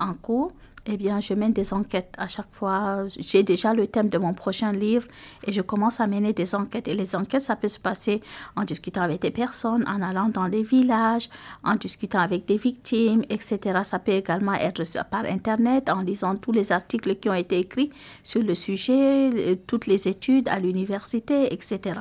[0.00, 0.52] en cours,
[0.86, 3.04] eh bien, je mène des enquêtes à chaque fois.
[3.16, 5.06] J'ai déjà le thème de mon prochain livre
[5.46, 6.88] et je commence à mener des enquêtes.
[6.88, 8.20] Et les enquêtes, ça peut se passer
[8.56, 11.28] en discutant avec des personnes, en allant dans les villages,
[11.62, 13.80] en discutant avec des victimes, etc.
[13.84, 17.90] Ça peut également être par Internet, en lisant tous les articles qui ont été écrits
[18.24, 22.00] sur le sujet, toutes les études à l'université, etc.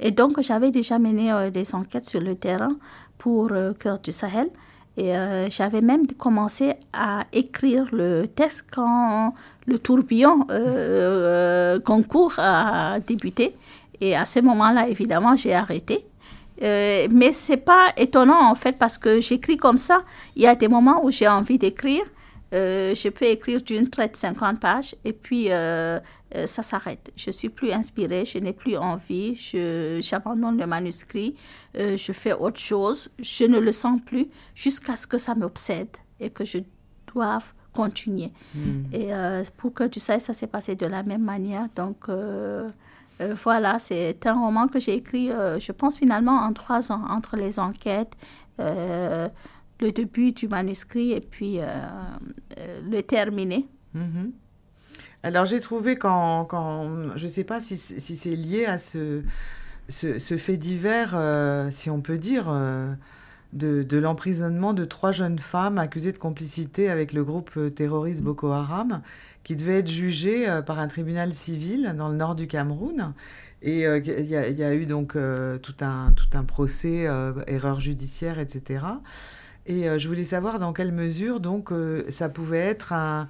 [0.00, 2.76] Et donc, j'avais déjà mené euh, des enquêtes sur le terrain
[3.18, 4.48] pour euh, Cœur du Sahel.
[4.98, 9.32] Et euh, j'avais même commencé à écrire le texte quand
[9.66, 13.54] le tourbillon euh, euh, concours a débuté.
[14.00, 16.04] Et à ce moment-là, évidemment, j'ai arrêté.
[16.60, 19.98] mais c'est pas étonnant en fait parce que j'écris comme ça.
[20.34, 22.02] Il y a des moments où j'ai envie d'écrire.
[22.50, 26.00] je peux écrire d'une traite 50 pages et puis euh,
[26.46, 27.10] ça s'arrête.
[27.16, 29.34] Je suis plus inspirée, je n'ai plus envie,
[30.02, 31.34] j'abandonne le manuscrit,
[31.76, 35.96] euh, je fais autre chose, je ne le sens plus jusqu'à ce que ça m'obsède
[36.20, 36.58] et que je
[37.12, 38.32] doive continuer.
[38.54, 38.84] Hmm.
[38.92, 41.68] Et euh, pour que tu sais, ça s'est passé de la même manière.
[41.74, 42.10] Donc
[43.18, 47.58] voilà, c'est un roman que j'ai écrit, je pense finalement en trois ans, entre les
[47.58, 48.16] enquêtes
[48.58, 51.58] le début du manuscrit et puis
[52.84, 53.66] le terminé.
[53.96, 54.30] Mm-hmm.
[55.28, 56.48] Alors j'ai trouvé quand,
[57.14, 59.20] je ne sais pas si, c'est lié à ce,
[59.90, 62.94] fait divers, euh, si on peut dire, euh,
[63.52, 68.52] de, l'emprisonnement de trois jeunes femmes accusées de complicité avec le groupe euh, terroriste Boko
[68.52, 69.02] Haram,
[69.44, 73.12] qui devaient être jugées par un tribunal civil dans le nord du Cameroun.
[73.60, 77.06] Et il y, y, a eu donc tout, un, tout un procès,
[77.46, 78.84] erreur judiciaire, etc.
[79.66, 81.70] Et je voulais savoir dans quelle mesure donc
[82.08, 83.28] ça pouvait être un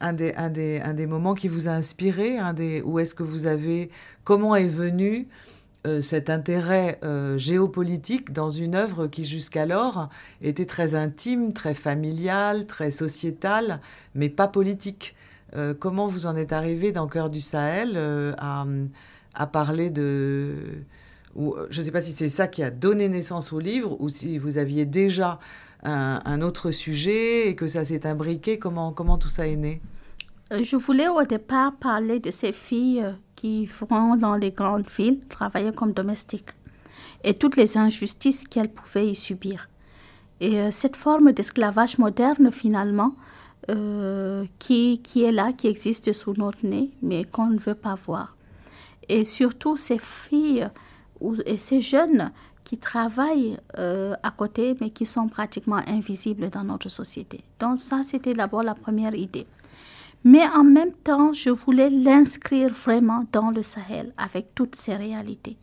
[0.00, 3.14] un des, un, des, un des moments qui vous a inspiré un des, Où est-ce
[3.14, 3.90] que vous avez.
[4.22, 5.28] Comment est venu
[5.86, 10.08] euh, cet intérêt euh, géopolitique dans une œuvre qui jusqu'alors
[10.40, 13.80] était très intime, très familiale, très sociétale,
[14.14, 15.14] mais pas politique?
[15.56, 17.98] Euh, Comment vous en êtes arrivé dans Cœur du Sahel
[18.38, 18.66] à,
[19.34, 20.54] à, parler de.
[21.34, 24.08] Ou, je ne sais pas si c'est ça qui a donné naissance au livre ou
[24.08, 25.40] si vous aviez déjà
[25.84, 29.80] un, autre sujet et que ça s'est imbriqué comment, comment tout ça est né?
[30.52, 34.88] Euh, Je voulais au départ parler de ces filles euh, qui vont dans les grandes
[34.88, 36.50] villes travailler comme domestiques
[37.22, 39.68] et toutes les injustices qu'elles pouvaient y subir.
[40.40, 43.14] Et euh, cette forme d'esclavage moderne, finalement,
[44.58, 48.36] qui, qui est là, qui existe sous notre nez, mais qu'on ne veut pas voir.
[49.08, 50.68] Et surtout ces filles
[51.46, 52.30] et ces jeunes
[52.64, 57.40] qui travaillent euh, à côté, mais qui sont pratiquement invisibles dans notre société.
[57.60, 59.46] Donc ça, c'était d'abord la première idée.
[60.24, 65.58] Mais en même temps, je voulais l'inscrire vraiment dans le Sahel avec toutes ces réalités.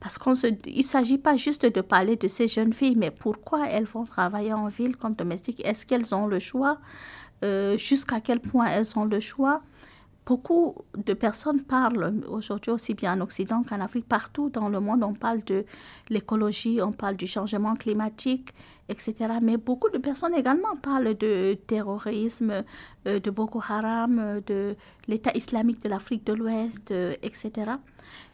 [0.00, 3.84] Parce qu'il ne s'agit pas juste de parler de ces jeunes filles, mais pourquoi elles
[3.84, 5.64] vont travailler en ville comme domestiques?
[5.64, 6.78] Est-ce qu'elles ont le choix?
[7.44, 9.62] Euh, Jusqu'à quel point elles ont le choix?
[10.24, 15.02] Beaucoup de personnes parlent aujourd'hui aussi bien en Occident qu'en Afrique, partout dans le monde,
[15.02, 15.64] on parle de
[16.10, 18.50] l'écologie, on parle du changement climatique,
[18.88, 19.14] etc.
[19.42, 22.62] Mais beaucoup de personnes également parlent de terrorisme,
[23.08, 24.76] euh, de Boko Haram, de
[25.08, 27.72] l'État islamique de l'Afrique de l'Ouest, euh, etc.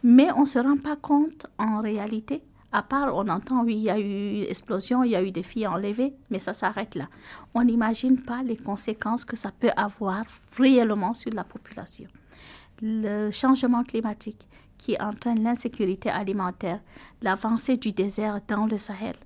[0.02, 3.82] Mais on ne se rend pas compte en réalité à part, on entend, oui, il
[3.82, 7.08] y a eu explosion, il y a eu des filles enlevées, mais ça s'arrête là.
[7.54, 10.24] On n'imagine pas les conséquences que ça peut avoir
[10.58, 12.08] réellement sur la population.
[12.82, 16.80] Le changement climatique qui entraîne l'insécurité alimentaire,
[17.22, 19.16] l'avancée du désert dans le Sahel,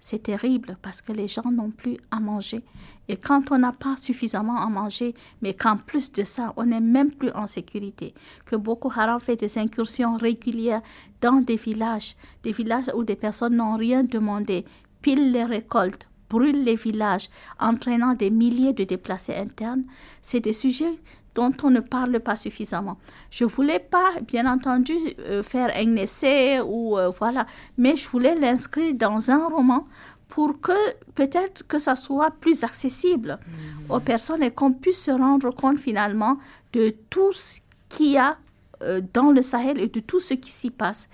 [0.00, 2.62] c'est terrible parce que les gens n'ont plus à manger.
[3.08, 6.80] Et quand on n'a pas suffisamment à manger, mais qu'en plus de ça, on n'est
[6.80, 10.82] même plus en sécurité, que Boko Haram fait des incursions régulières
[11.20, 14.64] dans des villages, des villages où des personnes n'ont rien demandé,
[15.02, 17.28] pile les récoltes, brûlent les villages,
[17.58, 19.84] entraînant des milliers de déplacés internes,
[20.22, 20.98] c'est des sujets
[21.36, 22.96] dont on ne parle pas suffisamment.
[23.30, 27.46] Je voulais pas, bien entendu, euh, faire un essai ou euh, voilà,
[27.76, 29.86] mais je voulais l'inscrire dans un roman
[30.28, 30.72] pour que
[31.14, 33.92] peut-être que ça soit plus accessible mmh.
[33.92, 36.38] aux personnes et qu'on puisse se rendre compte finalement
[36.72, 38.38] de tout ce qu'il y a
[38.82, 41.08] euh, dans le Sahel et de tout ce qui s'y passe.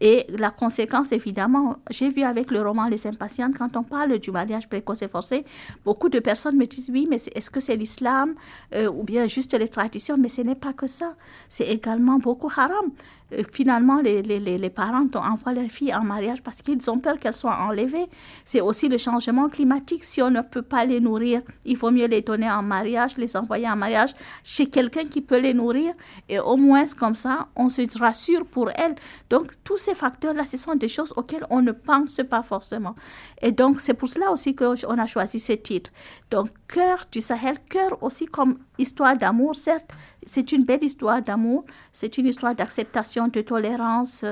[0.00, 4.30] Et la conséquence, évidemment, j'ai vu avec le roman Les Impatientes, quand on parle du
[4.30, 5.44] mariage précoce et forcé,
[5.84, 8.34] beaucoup de personnes me disent oui, mais est-ce que c'est l'islam
[8.74, 10.16] euh, ou bien juste les traditions?
[10.18, 11.14] Mais ce n'est pas que ça.
[11.48, 12.90] C'est également beaucoup haram.
[13.32, 17.18] Euh, finalement, les, les, les, parents envoient leurs filles en mariage parce qu'ils ont peur
[17.18, 18.06] qu'elles soient enlevées.
[18.44, 20.04] C'est aussi le changement climatique.
[20.04, 23.36] Si on ne peut pas les nourrir, il vaut mieux les donner en mariage, les
[23.36, 24.10] envoyer en mariage
[24.42, 25.92] chez quelqu'un qui peut les nourrir.
[26.28, 28.94] Et au moins, comme ça, on se rassure pour elles.
[29.28, 32.94] Donc, tous ces ces facteurs-là, ce sont des choses auxquelles on ne pense pas forcément.
[33.42, 35.90] Et donc, c'est pour cela aussi qu'on a choisi ce titre.
[36.30, 39.90] Donc, Cœur du Sahel, cœur aussi comme histoire d'amour, certes,
[40.26, 44.24] c'est une belle histoire d'amour, c'est une histoire d'acceptation, de tolérance,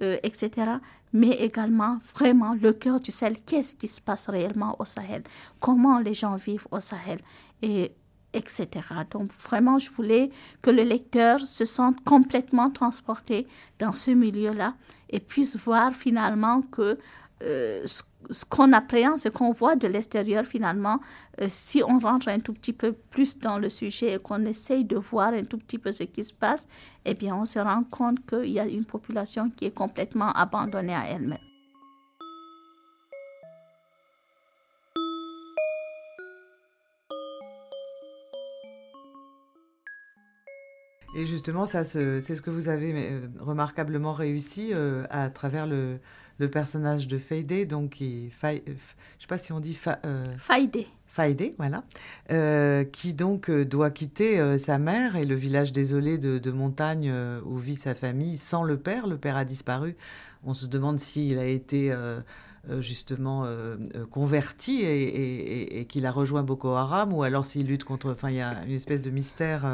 [0.00, 0.50] euh, etc.
[1.12, 5.22] Mais également, vraiment, le cœur du Sahel, qu'est-ce qui se passe réellement au Sahel?
[5.60, 7.18] Comment les gens vivent au Sahel?
[7.60, 7.92] Et
[8.34, 8.68] etc.
[9.10, 10.30] Donc vraiment, je voulais
[10.62, 13.46] que le lecteur se sente complètement transporté
[13.78, 14.74] dans ce milieu-là
[15.10, 16.98] et puisse voir finalement que
[17.42, 18.02] euh, ce,
[18.48, 21.00] qu'on appréhende, ce qu'on voit de l'extérieur finalement,
[21.40, 24.84] euh, si on rentre un tout petit peu plus dans le sujet et qu'on essaye
[24.84, 26.68] de voir un tout petit peu ce qui se passe,
[27.04, 30.94] eh bien on se rend compte qu'il y a une population qui est complètement abandonnée
[30.94, 31.38] à elle-même.
[41.14, 46.00] Et justement, ça, c'est ce que vous avez euh, remarquablement réussi euh, à travers le,
[46.38, 48.76] le, personnage de Faïdé, donc qui, euh, je ne
[49.18, 50.00] sais pas si on dit fa,
[51.06, 51.84] Faïdé, voilà,
[52.92, 57.12] qui donc doit quitter sa mère et le village désolé de, de montagne
[57.44, 59.06] où vit sa famille sans le père.
[59.06, 59.94] Le père a disparu.
[60.42, 61.94] On se demande s'il a été
[62.80, 63.46] justement
[64.10, 68.10] converti et, et, et qu'il a rejoint Boko Haram ou alors s'il lutte contre.
[68.10, 69.66] Enfin, il y a une espèce de mystère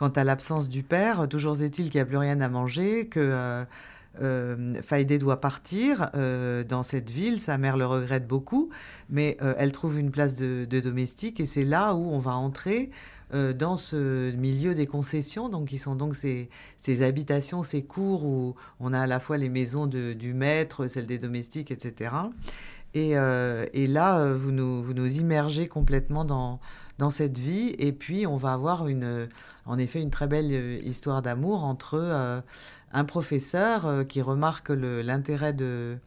[0.00, 1.28] quant à l'absence du père.
[1.28, 3.64] Toujours est-il qu'il n'y a plus rien à manger, que euh,
[4.20, 7.40] euh doit partir euh, dans cette ville.
[7.40, 8.70] Sa mère le regrette beaucoup,
[9.08, 12.90] mais euh, elle trouve une place de, domestique et c'est là où on va entrer
[13.32, 15.48] dans ce milieu des concessions.
[15.48, 16.48] Donc, ils sont donc ces,
[17.00, 21.06] habitations, ces cours où on a à la fois les maisons de, du maître, celles
[21.06, 22.10] des domestiques, etc.
[22.94, 26.58] Et, et là, vous nous, vous nous immergez complètement dans,
[26.98, 27.74] dans cette vie.
[27.78, 29.28] Et puis, on va avoir une,
[29.66, 32.40] en effet une très belle euh, histoire d'amour entre euh,
[32.92, 35.98] un professeur euh, qui remarque l'intérêt de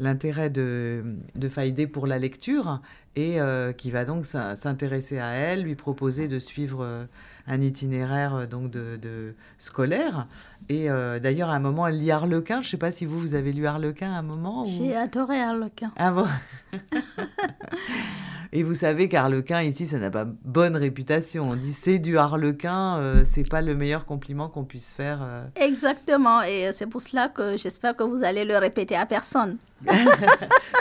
[0.00, 1.02] l'intérêt de,
[1.34, 2.80] de Faïdé pour la lecture
[3.16, 3.38] et
[3.76, 7.08] qui va donc s'intéresser à elle, lui proposer de suivre
[7.48, 10.28] un itinéraire donc de, scolaire.
[10.68, 12.62] Et d'ailleurs, à un moment, elle lit Harlequin.
[12.62, 14.64] Je ne sais pas si vous, vous avez lu Harlequin à un moment.
[14.66, 15.90] J'ai adoré Harlequin.
[15.96, 16.28] Ah bon?
[18.52, 21.50] Et vous savez qu'Arlequin, ici, ça n'a pas bonne réputation.
[21.50, 25.18] On dit c'est du Harlequin, euh, c'est pas le meilleur compliment qu'on puisse faire.
[25.22, 25.44] Euh.
[25.56, 29.58] Exactement, et c'est pour cela que j'espère que vous allez le répéter à personne.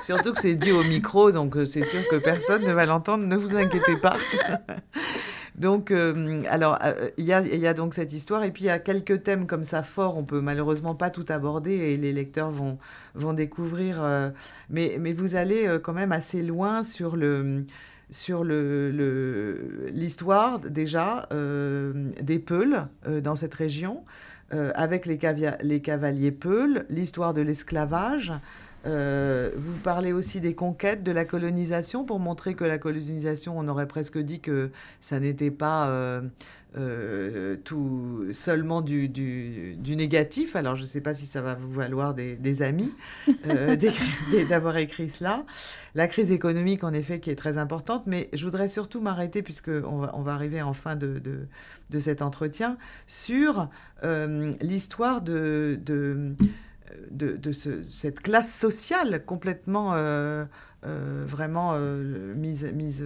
[0.03, 3.25] Surtout que c'est dit au micro, donc euh, c'est sûr que personne ne va l'entendre,
[3.25, 4.15] ne vous inquiétez pas.
[5.57, 8.77] Donc, euh, alors, euh, il y, a, donc cette histoire, et puis il y a
[8.77, 13.33] quelques thèmes comme ça forts, on peut malheureusement pas tout aborder, et les lecteurs vont,
[13.33, 14.29] découvrir, euh,
[14.69, 17.65] mais, vous allez quand même assez loin sur le
[18.09, 21.27] sur le, l'histoire déjà
[22.21, 22.87] des Peuls
[23.21, 24.05] dans cette région,
[24.51, 25.19] avec les,
[25.61, 28.31] les cavaliers Peuls, l'histoire de l'esclavage,
[28.87, 33.67] euh, vous parlez aussi des conquêtes, de la colonisation, pour montrer que la colonisation, on
[33.67, 34.71] aurait presque dit que
[35.01, 36.21] ça n'était pas euh,
[36.77, 40.55] euh, tout seulement du, du, négatif.
[40.55, 42.93] Alors, je ne sais pas si ça va vous valoir des, amis
[44.49, 45.43] d'avoir écrit cela.
[45.93, 49.97] La crise économique, en effet, qui est très importante, mais je voudrais surtout m'arrêter, puisqu'on
[49.97, 51.47] va, on va arriver en fin de, de,
[51.89, 53.69] de cet entretien, sur
[54.61, 56.35] l'histoire de, de
[57.17, 60.45] de, cette classe sociale complètement euh,
[60.85, 63.05] euh, vraiment euh, mise, mise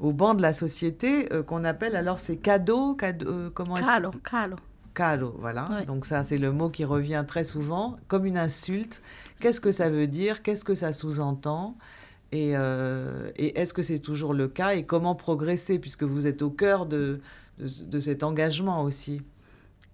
[0.00, 4.56] au banc de la société qu'on appelle alors ces cadeaux, cadeaux comment calo, calo.
[4.94, 5.66] Calo, voilà.
[5.86, 9.02] Donc ça, c'est le mot qui revient très souvent comme une insulte.
[9.40, 10.42] Qu'est-ce que ça veut dire?
[10.42, 11.78] Qu'est-ce que ça sous-entend?
[12.30, 14.74] Et, et est-ce que c'est toujours le cas?
[14.74, 15.78] Et comment progresser?
[15.78, 17.20] Puisque vous êtes au cœur de,
[17.58, 19.22] de cet engagement aussi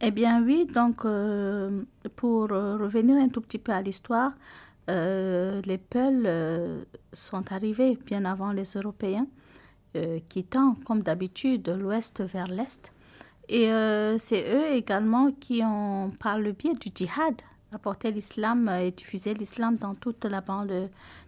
[0.01, 1.83] eh bien oui, donc euh,
[2.15, 4.33] pour euh, revenir un tout petit peu à l'histoire,
[4.89, 9.27] euh, les Peuls sont arrivés bien avant les Européens,
[10.29, 12.93] quittant comme d'habitude de l'ouest vers l'est.
[13.49, 13.69] Et
[14.19, 17.35] c'est eux également qui ont, par le biais du djihad,
[17.73, 20.69] apporté l'islam et diffusé l'islam dans toute la bande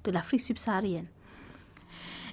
[0.04, 1.06] de l'Afrique subsaharienne.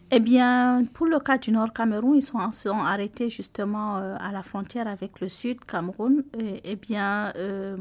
[0.09, 4.31] Eh bien, pour le cas du Nord Cameroun, ils sont, sont arrêtés justement euh, à
[4.31, 6.23] la frontière avec le Sud Cameroun.
[6.63, 7.75] Eh bien, euh,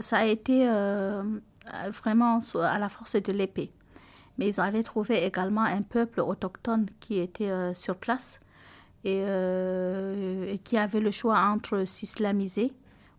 [0.00, 1.22] ça a été euh,
[1.92, 3.70] vraiment à la force de l'épée.
[4.36, 8.40] Mais ils avaient trouvé également un peuple autochtone qui était sur place
[9.04, 12.72] et, et, qui avait le choix entre s'islamiser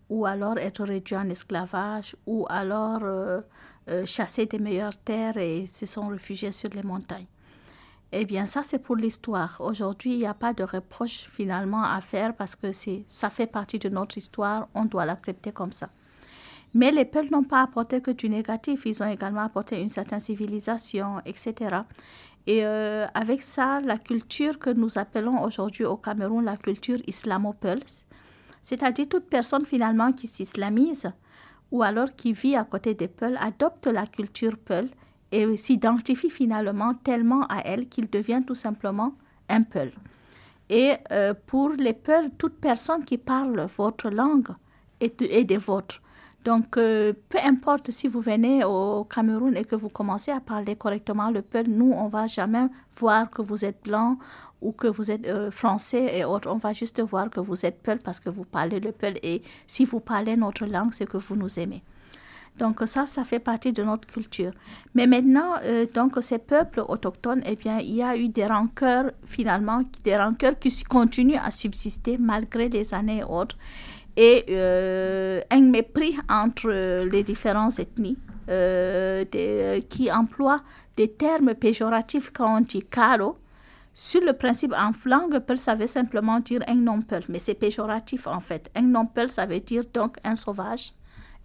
[0.09, 3.01] ou alors être réduit en esclavage ou alors
[4.05, 7.27] chasser des meilleures terres et se sont réfugiés sur les montagnes.
[8.18, 9.57] Eh bien, ça, c'est pour l'histoire.
[9.59, 12.68] Aujourd'hui, il n'y a pas de reproche finalement à faire parce que
[13.07, 14.70] ça fait partie de notre histoire.
[14.74, 15.89] On doit l'accepter comme ça.
[16.74, 20.22] Mais les peuples n'ont pas apporté que du négatif, ils ont également apporté une certaine
[20.22, 21.80] civilisation, etc.
[22.47, 27.82] Et euh, avec ça, la culture que nous appelons aujourd'hui au Cameroun la culture islamo-peul,
[28.61, 31.11] c'est-à-dire toute personne finalement qui s'islamise
[31.70, 34.88] ou alors qui vit à côté des Peuls adopte la culture Peul
[35.36, 39.13] et s'identifie finalement tellement à elle qu'il devient tout simplement
[39.49, 39.91] un Peul.
[40.69, 44.49] Et euh, pour les Peuls, toute personne qui parle votre langue
[44.99, 46.01] est, est des vôtres.
[46.45, 50.75] Donc, euh, peu importe si vous venez au Cameroun et que vous commencez à parler
[50.75, 54.17] correctement le Peul, nous, on va jamais voir que vous êtes blanc
[54.61, 56.49] ou que vous êtes euh, français et autres.
[56.49, 59.15] On va juste voir que vous êtes Peul parce que vous parlez le Peul.
[59.23, 61.83] Et si vous parlez notre langue, c'est que vous nous aimez.
[62.60, 64.51] Donc ça, ça fait partie de notre culture.
[64.93, 69.12] Mais maintenant, euh, donc ces peuples autochtones, eh bien, il y a eu des rancœurs
[69.26, 73.58] finalement, des rancœurs qui continuent à subsister malgré les années et autres
[74.18, 78.18] et euh, un mépris entre les différentes ethnies
[78.49, 79.26] euh,
[79.89, 80.62] qui emploient
[80.95, 83.38] des termes péjoratifs quand on dit caro.
[83.93, 88.28] Sur le principe en langue, peul, ça veut simplement dire un non-peul, mais c'est péjoratif
[88.28, 88.70] en fait.
[88.76, 90.91] Un non-peul, ça veut dire donc un sauvage,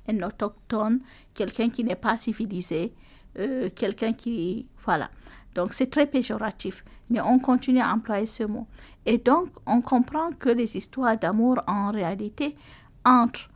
[0.08, 1.00] un autochtone,
[1.34, 2.92] quelqu'un qui n'est pas civilisé,
[3.38, 4.66] euh, quelqu'un qui...
[4.78, 5.10] Voilà.
[5.54, 8.66] Donc c'est très péjoratif, mais on continue à employer ce mot.
[9.06, 12.54] Et donc on comprend que les histoires d'amour en réalité
[13.04, 13.50] entre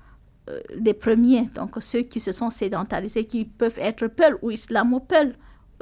[0.51, 5.37] euh, les premiers, donc ceux qui se sont sédentarisés, qui peuvent être Peul ou islamo-Peul,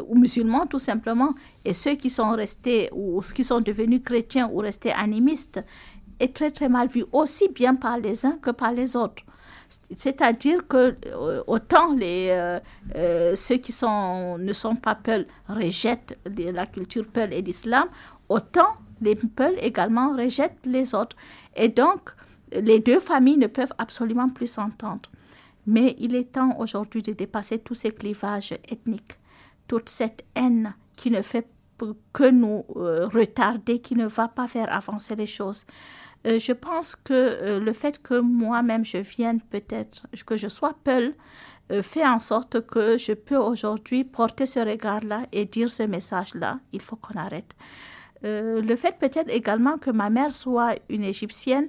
[0.07, 1.35] ou musulmans tout simplement,
[1.65, 5.65] et ceux qui sont restés ou qui sont devenus chrétiens ou restés animistes,
[6.21, 9.25] est très très mal vu, aussi bien par les uns que par les autres.
[9.97, 12.61] C'est-à-dire que euh, autant les, euh,
[12.97, 17.89] euh, ceux qui ne sont pas Peuls rejettent la culture Peul et l'islam,
[18.29, 21.17] autant les Peuls également rejettent les autres.
[21.57, 22.11] Et donc,
[22.53, 25.11] les deux familles ne peuvent absolument plus s'entendre.
[25.67, 29.19] Mais il est temps aujourd'hui de dépasser tous ces clivages ethniques,
[29.69, 31.47] toute cette haine qui ne fait
[32.13, 35.67] que nous retarder, qui ne va pas faire avancer les choses.
[36.27, 40.75] Euh, je pense que euh, le fait que moi-même je vienne peut-être, que je sois
[40.85, 41.15] Peul,
[41.71, 46.61] euh, fait en sorte que je peux aujourd'hui porter ce regard-là et dire ce message-là.
[46.73, 47.55] Il faut qu'on arrête.
[48.23, 51.69] le fait peut-être également que ma mère soit une Égyptienne,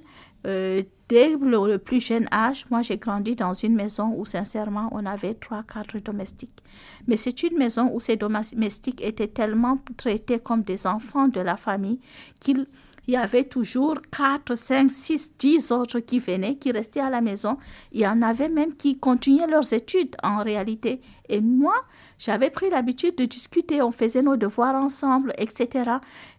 [1.08, 5.34] dès le, plus jeune âge, moi j'ai grandi dans une maison où sincèrement on avait
[5.34, 6.62] trois, quatre domestiques.
[7.06, 11.56] Mais c'est une maison où ces domestiques étaient tellement traités comme des enfants de la
[11.56, 12.00] famille
[12.40, 12.66] qu'ils
[13.06, 17.20] il y avait toujours 4, 5, 6, 10 autres qui venaient, qui restaient à la
[17.20, 17.58] maison.
[17.92, 21.02] Il y en avait même qui continuaient leurs études en réalité.
[21.28, 21.74] Et moi,
[22.18, 25.90] j'avais pris l'habitude de discuter, on faisait nos devoirs ensemble, etc.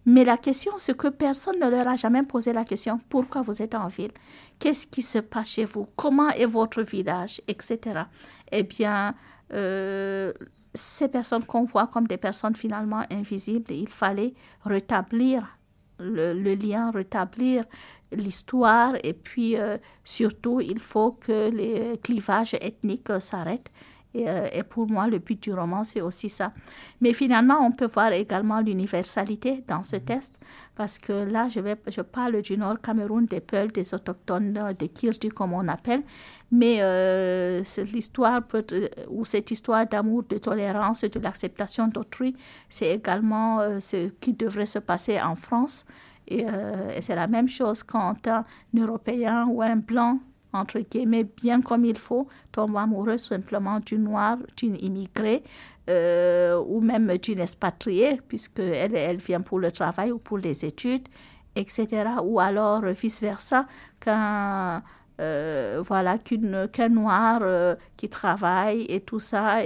[0.05, 3.61] Mais la question, c'est que personne ne leur a jamais posé la question, pourquoi vous
[3.61, 4.11] êtes en ville?
[4.59, 5.87] Qu'est-ce qui se passe chez vous?
[5.95, 7.41] Comment est votre village?
[7.47, 7.79] Etc.
[8.51, 9.13] Eh bien,
[9.53, 10.33] euh,
[10.73, 14.33] ces personnes qu'on voit comme des personnes finalement invisibles, il fallait
[14.63, 15.57] rétablir
[15.99, 17.63] le, lien, rétablir
[18.11, 23.71] l'histoire et puis euh, surtout il faut que les clivages ethniques s'arrêtent.
[24.15, 26.53] Euh, et, pour moi, le but du roman, c'est aussi ça.
[27.01, 30.39] Mais finalement, on peut voir également l'universalité dans ce test,
[30.75, 34.89] parce que là, je, vais, je parle du Nord Cameroun, des Peuls, des Autochtones, des
[34.89, 36.03] Kirti, comme on appelle,
[36.51, 38.41] mais euh, l'histoire,
[39.09, 42.35] ou cette histoire d'amour, de tolérance, de l'acceptation d'autrui,
[42.69, 45.85] c'est également euh, ce qui devrait se passer en France.
[46.27, 48.45] Et, euh, et c'est la même chose quand un
[48.75, 50.19] Européen ou un Blanc
[50.55, 55.43] entre guillemets, bien comme il faut, tombe amoureux simplement d'une noire, d'une immigrée
[55.89, 61.07] euh, ou même d'une expatriée, puisqu'elle elle vient pour le travail ou pour les études,
[61.55, 61.87] etc.
[62.23, 63.67] Ou alors vice-versa,
[63.99, 64.81] qu'un
[65.21, 69.59] euh, voilà, qu'un noir euh, qui travaille et tout ça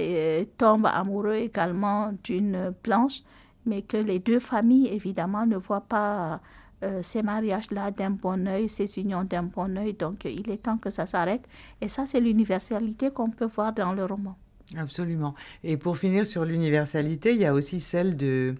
[0.58, 3.22] tombe amoureux également d'une blanche,
[3.66, 6.40] mais que les deux familles, évidemment, ne voient pas
[6.82, 9.92] euh, ces mariages-là d'un bon oeil, ces unions d'un bon oeil.
[9.92, 11.46] Donc, il est temps que ça s'arrête.
[11.80, 14.36] Et ça, c'est l'universalité qu'on peut voir dans le roman.
[14.76, 15.34] Absolument.
[15.62, 18.54] Et pour finir sur l'universalité, il y a aussi celle de,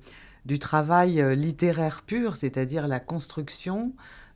[0.44, 3.92] du travail euh, littéraire pur, c'est-à-dire la construction,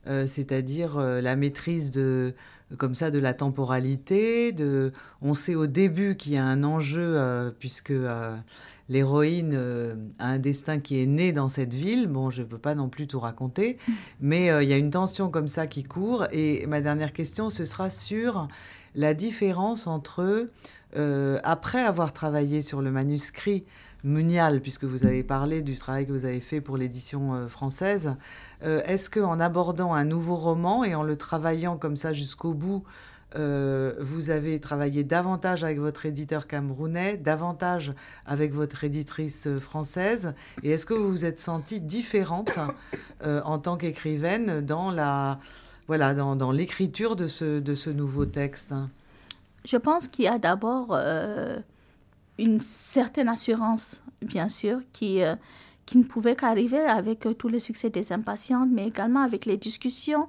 [0.07, 2.33] euh, c'est-à-dire la maîtrise de
[2.77, 4.51] comme ça de la temporalité.
[4.51, 7.93] De, on sait au début qu'il y a un enjeu puisque
[8.89, 12.07] l'héroïne euh, a un destin qui est né dans cette ville.
[12.07, 13.77] Bon, je ne peux pas non plus tout raconter,
[14.21, 16.25] mais euh, il y a une tension comme ça qui court.
[16.31, 18.47] Et ma dernière question, ce sera sur
[18.95, 20.49] la différence entre,
[20.95, 23.65] euh, après avoir travaillé sur le manuscrit
[24.03, 28.17] Munial, puisque vous avez parlé du travail que vous avez fait pour l'édition française,
[28.61, 32.83] est-ce qu'en abordant un nouveau roman et en le travaillant comme ça jusqu'au bout,
[33.35, 37.93] vous avez travaillé davantage avec votre éditeur camerounais, davantage
[38.25, 40.33] avec votre éditrice française.
[40.63, 42.59] Et est-ce que vous vous êtes sentie différente
[43.23, 45.39] en tant qu'écrivaine dans la
[45.87, 48.73] voilà dans, l'écriture de ce, de ce nouveau texte?
[49.65, 50.95] Je pense qu'il y a d'abord
[52.37, 55.35] une certaine assurance, bien sûr, qui, euh,
[55.85, 59.57] qui ne pouvait qu'arriver avec euh, tous les succès des impatientes, mais également avec les
[59.57, 60.27] discussions.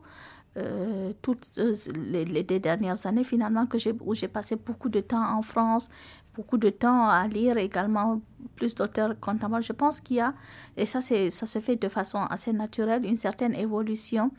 [0.57, 5.43] Euh, toutes les, les, dernières années finalement que où j'ai passé beaucoup de temps en
[5.43, 5.91] France,
[6.35, 8.23] beaucoup de temps à lire également
[8.55, 9.61] plus d'auteurs contemporains.
[9.61, 10.33] Je pense qu'il y a,
[10.79, 14.31] et ça, ça se fait de façon assez naturelle, une certaine évolution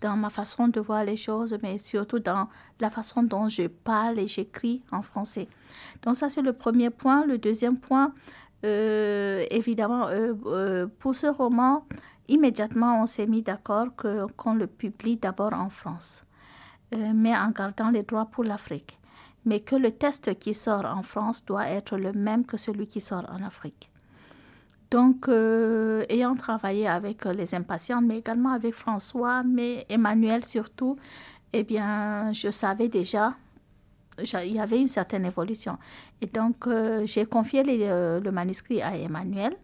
[0.00, 2.48] dans ma façon de voir les choses, mais surtout dans
[2.78, 5.48] la façon dont je parle et j'écris en français.
[6.02, 7.24] Donc ça, c'est le premier point.
[7.26, 8.12] Le deuxième point,
[8.64, 11.86] euh, évidemment, euh, euh, pour ce roman,
[12.28, 16.24] immédiatement, on s'est mis d'accord qu'on le publie d'abord en France,
[16.92, 18.98] mais en gardant les droits pour l'Afrique.
[19.44, 23.00] Mais que le test qui sort en France doit être le même que celui qui
[23.00, 23.90] sort en Afrique.
[24.94, 30.96] Donc, euh, ayant travaillé avec euh, les impatients, mais également avec François, mais Emmanuel surtout,
[31.52, 33.34] eh bien, je savais déjà,
[34.18, 35.78] il y avait une certaine évolution.
[36.20, 39.56] Et donc, euh, j'ai confié le manuscrit à Emmanuel.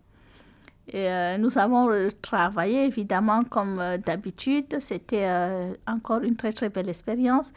[0.89, 1.09] Et,
[1.39, 1.89] nous avons
[2.21, 4.77] travaillé, évidemment, comme d'habitude.
[4.81, 5.29] C'était
[5.87, 7.53] encore une très, très belle expérience.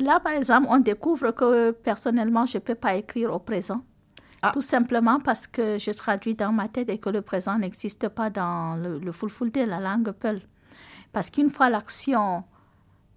[0.00, 3.82] Là, par exemple, on découvre que personnellement, je ne peux pas écrire au présent.
[4.42, 4.52] Ah.
[4.52, 8.30] Tout simplement parce que je traduis dans ma tête et que le présent n'existe pas
[8.30, 9.10] dans le, le
[9.50, 10.40] de la langue Peul.
[11.12, 12.44] Parce qu'une fois l'action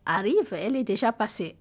[0.05, 1.55] arrive, elle est déjà passée.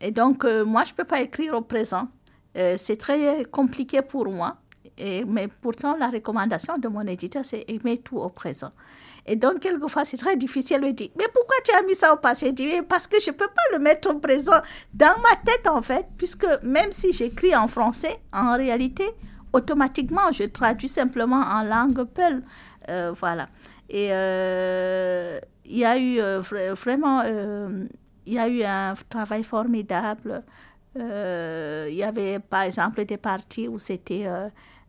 [0.00, 2.08] Et donc, euh, moi, je ne peux pas écrire au présent.
[2.56, 4.56] Euh, c'est très compliqué pour moi.
[4.98, 8.70] Mais pourtant, la recommandation de mon éditeur, c'est aimer tout au présent.
[9.26, 12.16] Et donc, quelquefois, c'est très difficile de dire, mais pourquoi tu as mis ça au
[12.16, 12.48] passé?
[12.48, 14.60] Je dis, parce que je ne peux pas le mettre au présent
[14.92, 19.04] dans ma tête, en fait, puisque même si j'écris en français, en réalité,
[19.54, 22.42] automatiquement, je traduis simplement en langue peul.
[22.90, 23.48] Euh, voilà.
[23.88, 26.40] Et euh, il y a eu euh,
[26.74, 30.42] vraiment, il y a eu un travail formidable.
[30.96, 34.26] il y avait, par exemple, des parties où c'était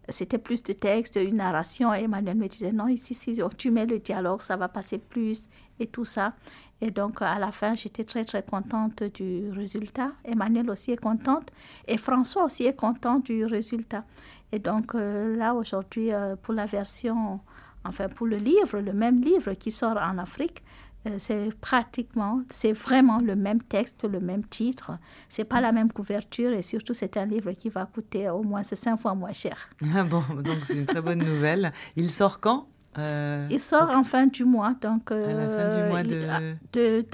[0.10, 1.94] c'était plus de texte, une narration.
[1.94, 5.50] Et Emmanuel me disait, non, ici, si tu mets le dialogue, ça va passer plus
[5.80, 6.34] et tout ça.
[6.82, 10.12] Et donc, à la fin, j'étais très, très contente du résultat.
[10.24, 11.52] Emmanuel aussi est contente.
[11.88, 14.04] Et François aussi est content du résultat.
[14.52, 17.40] Et donc, euh, là, aujourd'hui, euh, pour la version,
[17.86, 20.64] enfin, pour le livre, le même livre qui sort en Afrique,
[21.18, 24.92] c'est pratiquement, c'est vraiment le même texte, le même titre.
[25.30, 28.64] C'est pas la même couverture et surtout c'est un livre qui va coûter au moins
[28.64, 29.70] cinq fois moins cher.
[29.96, 31.72] Ah bon, donc c'est une très bonne nouvelle.
[31.96, 35.90] Il sort quand euh, Il sort en fin du mois, donc à la fin du
[35.90, 36.22] mois de
[36.74, 37.06] de,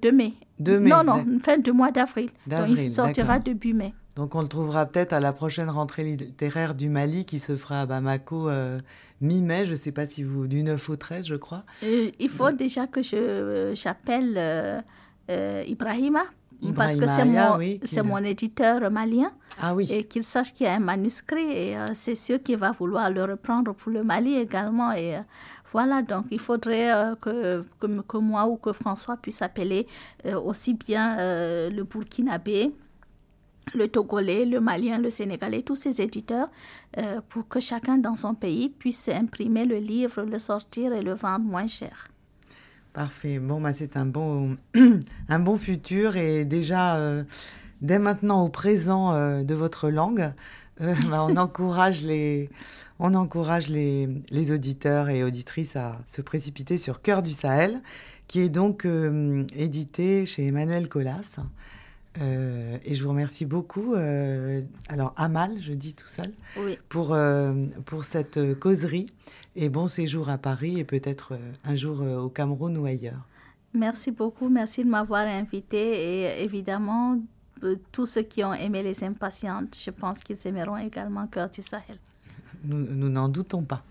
[0.00, 0.34] de, mai.
[0.58, 0.90] De mai.
[0.90, 2.30] Non non, fin du mois d'avril.
[2.46, 3.94] Donc il sortira début mai.
[4.16, 7.82] Donc on le trouvera peut-être à la prochaine rentrée littéraire du Mali qui se fera
[7.82, 8.50] à Bamako
[9.20, 11.64] mi-mai, je ne sais pas si vous, du 9 au 13, je crois.
[11.82, 16.24] Euh, il faut déjà que je, euh, j'appelle euh, Ibrahima,
[16.74, 19.32] parce que c'est mon, c'est mon éditeur malien.
[19.60, 19.88] Ah oui.
[19.90, 23.24] Et qu'il sache qu'il y a un manuscrit et c'est sûr qu'il va vouloir le
[23.24, 24.92] reprendre pour le Mali également.
[24.92, 25.18] Et
[25.72, 29.86] voilà, donc il faudrait que, que, que, moi ou que François puisse appeler
[30.44, 31.16] aussi bien
[31.70, 32.72] le Burkinabé
[33.74, 36.48] le Togolais, le Malien, le Sénégalais, tous ces éditeurs,
[36.98, 41.14] euh, pour que chacun dans son pays puisse imprimer le livre, le sortir et le
[41.14, 42.08] vendre moins cher.
[42.92, 43.38] Parfait.
[43.38, 44.56] Bon, bah, c'est un bon,
[45.28, 47.22] un bon futur et déjà, euh,
[47.80, 50.32] dès maintenant au présent euh, de votre langue,
[50.80, 52.50] bah, on emcourage, les,
[52.98, 57.80] on encourage les, les, auditeurs et auditrices à se précipiter sur Cœur du Sahel,
[58.26, 58.86] qui est donc
[59.56, 61.40] édité chez Emmanuel Colas.
[62.20, 66.32] Euh, et je vous remercie beaucoup, euh, alors Amal, je dis tout seul,
[66.88, 69.06] pour, euh, pour cette causerie
[69.56, 73.26] et bon séjour à Paris et peut-être un jour au Cameroun ou ailleurs.
[73.72, 77.18] Merci beaucoup, merci de m'avoir invité et évidemment,
[77.92, 81.98] tous ceux qui ont aimé les impatientes, je pense qu'ils aimeront également Cœur du Sahel.
[82.64, 83.82] Nous n'en doutons pas.